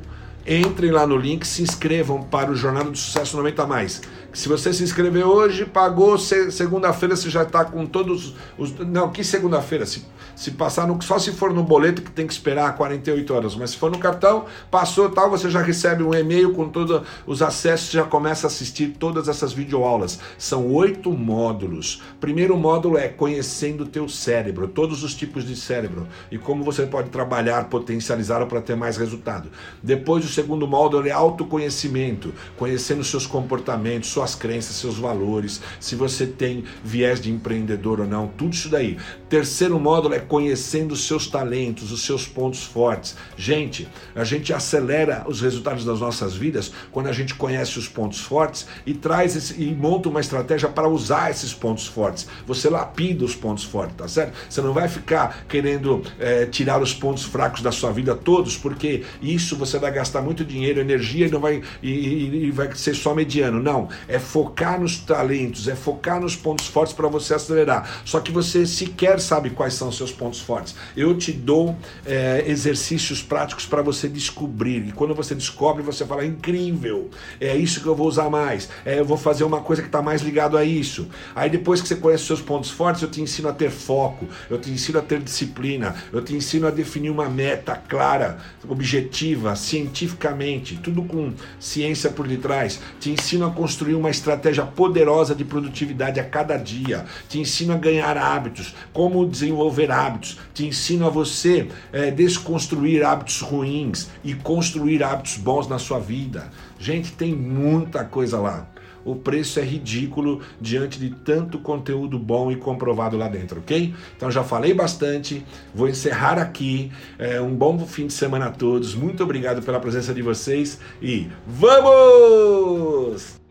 entrem 0.48 0.92
lá 0.92 1.06
no 1.06 1.18
link, 1.18 1.46
se 1.46 1.62
inscrevam 1.62 2.24
para 2.24 2.52
o 2.52 2.56
Jornada 2.56 2.90
do 2.90 2.98
Sucesso 2.98 3.36
90 3.36 3.66
mais. 3.66 4.02
Se 4.36 4.50
você 4.50 4.74
se 4.74 4.84
inscrever 4.84 5.26
hoje, 5.26 5.64
pagou, 5.64 6.18
segunda-feira 6.18 7.16
você 7.16 7.30
já 7.30 7.44
está 7.44 7.64
com 7.64 7.86
todos 7.86 8.36
os. 8.58 8.78
Não, 8.80 9.10
que 9.10 9.24
segunda-feira? 9.24 9.86
Se, 9.86 10.06
se 10.36 10.52
passar 10.52 10.86
no. 10.86 11.02
Só 11.02 11.18
se 11.18 11.32
for 11.32 11.54
no 11.54 11.64
boleto 11.64 12.02
que 12.02 12.12
tem 12.12 12.28
que 12.28 12.34
esperar 12.34 12.76
48 12.76 13.34
horas. 13.34 13.56
Mas 13.56 13.70
se 13.70 13.78
for 13.78 13.90
no 13.90 13.98
cartão, 13.98 14.44
passou 14.70 15.10
tal, 15.10 15.30
você 15.30 15.50
já 15.50 15.62
recebe 15.62 16.04
um 16.04 16.14
e-mail 16.14 16.52
com 16.52 16.68
todos 16.68 17.02
os 17.26 17.42
acessos, 17.42 17.90
já 17.90 18.04
começa 18.04 18.46
a 18.46 18.50
assistir 18.50 18.98
todas 19.00 19.30
essas 19.30 19.54
videoaulas. 19.54 20.20
São 20.38 20.70
oito 20.74 21.14
módulos. 21.14 22.04
Primeiro 22.20 22.58
módulo 22.58 22.98
é 22.98 23.08
conhecendo 23.08 23.86
o 23.86 23.88
teu 23.88 24.10
cérebro, 24.10 24.68
todos 24.68 25.02
os 25.02 25.16
tipos 25.16 25.48
de 25.48 25.56
cérebro 25.56 26.10
e 26.30 26.38
como 26.38 26.62
você 26.62 26.86
pode 26.86 27.10
trabalhar, 27.10 27.70
potencializá-lo 27.70 28.48
para 28.48 28.60
ter 28.60 28.76
mais 28.76 28.98
resultado. 28.98 29.50
Depois, 29.82 30.26
o 30.26 30.28
segundo 30.28 30.68
módulo 30.68 31.08
é 31.08 31.12
autoconhecimento, 31.12 32.34
conhecendo 32.58 33.02
seus 33.02 33.26
comportamentos, 33.26 34.10
sua 34.10 34.25
suas 34.26 34.36
crenças, 34.36 34.76
seus 34.76 34.98
valores, 34.98 35.62
se 35.80 35.96
você 35.96 36.26
tem 36.26 36.64
viés 36.84 37.22
de 37.22 37.32
empreendedor 37.32 38.02
ou 38.02 38.08
não, 38.08 38.28
tudo 38.28 38.54
isso 38.54 38.70
daí. 38.70 38.98
Terceiro 39.36 39.78
módulo 39.78 40.16
é 40.16 40.20
conhecendo 40.20 40.94
os 40.94 41.06
seus 41.06 41.28
talentos, 41.28 41.92
os 41.92 42.06
seus 42.06 42.26
pontos 42.26 42.64
fortes. 42.64 43.18
Gente, 43.36 43.86
a 44.16 44.24
gente 44.24 44.54
acelera 44.54 45.26
os 45.28 45.42
resultados 45.42 45.84
das 45.84 46.00
nossas 46.00 46.34
vidas 46.34 46.72
quando 46.90 47.08
a 47.08 47.12
gente 47.12 47.36
conhece 47.36 47.78
os 47.78 47.86
pontos 47.86 48.22
fortes 48.22 48.66
e 48.86 48.94
traz 48.94 49.36
esse, 49.36 49.62
e 49.62 49.76
monta 49.76 50.08
uma 50.08 50.22
estratégia 50.22 50.70
para 50.70 50.88
usar 50.88 51.32
esses 51.32 51.54
pontos 51.54 51.86
fortes. 51.86 52.30
Você 52.48 52.70
lapida 52.70 53.26
os 53.26 53.36
pontos 53.36 53.66
fortes, 53.66 53.98
tá 53.98 54.08
certo? 54.08 54.34
Você 54.50 54.62
não 54.62 54.72
vai 54.72 54.88
ficar 54.88 55.46
querendo 55.50 56.02
é, 56.18 56.46
tirar 56.46 56.82
os 56.82 56.94
pontos 56.94 57.26
fracos 57.26 57.62
da 57.62 57.74
sua 57.74 57.92
vida 57.92 58.16
todos, 58.16 58.56
porque 58.56 59.04
isso 59.22 59.58
você 59.58 59.78
vai 59.78 59.92
gastar 59.92 60.22
muito 60.22 60.46
dinheiro, 60.46 60.80
energia 60.80 61.28
e 61.28 61.30
não 61.30 61.42
vai 61.42 61.62
e, 61.84 61.92
e, 61.92 62.46
e 62.46 62.52
vai 62.52 62.74
ser 62.74 62.96
só 62.96 63.14
mediano. 63.14 63.62
Não, 63.62 63.90
é 64.08 64.18
focar 64.18 64.80
nos 64.80 64.98
talentos, 64.98 65.68
é 65.68 65.76
focar 65.76 66.22
nos 66.22 66.38
pontos 66.38 66.68
fortes 66.68 66.94
para 66.94 67.10
você 67.10 67.34
acelerar. 67.34 68.02
Só 68.06 68.22
que 68.22 68.32
você 68.32 68.66
sequer 68.66 69.20
sabe 69.26 69.50
quais 69.50 69.74
são 69.74 69.90
os 69.90 69.98
seus 69.98 70.12
pontos 70.12 70.40
fortes. 70.40 70.76
Eu 70.96 71.18
te 71.18 71.32
dou 71.32 71.76
é, 72.06 72.44
exercícios 72.48 73.22
práticos 73.22 73.66
para 73.66 73.82
você 73.82 74.08
descobrir. 74.08 74.88
E 74.88 74.92
quando 74.92 75.14
você 75.14 75.36
descobre, 75.36 75.84
você 75.84 76.06
fala: 76.06 76.26
incrível, 76.26 77.10
é 77.40 77.56
isso 77.56 77.82
que 77.82 77.88
eu 77.88 77.96
vou 77.96 78.08
usar 78.08 78.30
mais. 78.30 78.70
É, 78.86 79.00
eu 79.00 79.06
vou 79.06 79.18
fazer 79.18 79.44
uma 79.44 79.62
coisa 79.62 79.82
que 79.82 79.88
está 79.88 80.02
mais 80.02 80.22
ligado 80.22 80.58
a 80.58 80.64
isso. 80.64 81.08
Aí 81.36 81.50
depois 81.50 81.82
que 81.82 81.88
você 81.88 81.96
conhece 81.96 82.22
os 82.22 82.28
seus 82.28 82.42
pontos 82.42 82.70
fortes, 82.70 83.02
eu 83.02 83.10
te 83.10 83.22
ensino 83.22 83.50
a 83.50 83.54
ter 83.54 83.70
foco, 83.70 84.28
eu 84.50 84.60
te 84.60 84.70
ensino 84.70 85.00
a 85.00 85.02
ter 85.02 85.20
disciplina, 85.22 85.96
eu 86.12 86.22
te 86.22 86.36
ensino 86.36 86.68
a 86.68 86.72
definir 86.72 87.10
uma 87.10 87.30
meta 87.30 87.76
clara, 87.76 88.38
objetiva, 88.68 89.56
cientificamente, 89.56 90.78
tudo 90.78 91.04
com 91.04 91.34
ciência 91.60 92.10
por 92.10 92.28
detrás. 92.28 92.80
Te 93.00 93.10
ensino 93.10 93.46
a 93.46 93.52
construir 93.52 93.96
uma 93.96 94.10
estratégia 94.10 94.66
poderosa 94.66 95.34
de 95.36 95.44
produtividade 95.44 96.20
a 96.20 96.24
cada 96.24 96.58
dia. 96.58 97.06
Te 97.30 97.40
ensino 97.40 97.74
a 97.74 97.78
ganhar 97.78 98.18
hábitos, 98.18 98.76
como 99.06 99.24
desenvolver 99.24 99.92
hábitos. 99.92 100.40
Te 100.52 100.66
ensino 100.66 101.06
a 101.06 101.12
você 101.12 101.68
é, 101.94 102.10
desconstruir 102.10 103.06
hábitos 103.06 103.40
ruins 103.40 104.10
e 104.24 104.34
construir 104.34 105.04
hábitos 105.04 105.38
bons 105.38 105.68
na 105.68 105.78
sua 105.78 106.00
vida. 106.00 106.50
Gente, 106.80 107.12
tem 107.12 107.36
muita 107.36 108.04
coisa 108.04 108.40
lá 108.40 108.68
o 109.06 109.16
preço 109.16 109.60
é 109.60 109.64
ridículo 109.64 110.42
diante 110.60 110.98
de 110.98 111.12
tanto 111.12 111.60
conteúdo 111.60 112.18
bom 112.18 112.52
e 112.52 112.56
comprovado 112.56 113.16
lá 113.16 113.28
dentro, 113.28 113.60
ok? 113.60 113.94
Então 114.18 114.32
já 114.32 114.44
falei 114.44 114.74
bastante, 114.74 115.46
vou 115.76 115.88
encerrar 115.88 116.40
aqui. 116.40 116.92
É, 117.20 117.40
um 117.40 117.54
bom 117.54 117.78
fim 117.86 118.08
de 118.08 118.14
semana 118.14 118.48
a 118.48 118.52
todos. 118.52 118.96
Muito 118.96 119.24
obrigado 119.24 119.62
pela 119.62 119.80
presença 119.80 120.12
de 120.12 120.24
vocês 120.24 120.80
e 121.00 121.28
vamos! 121.46 123.45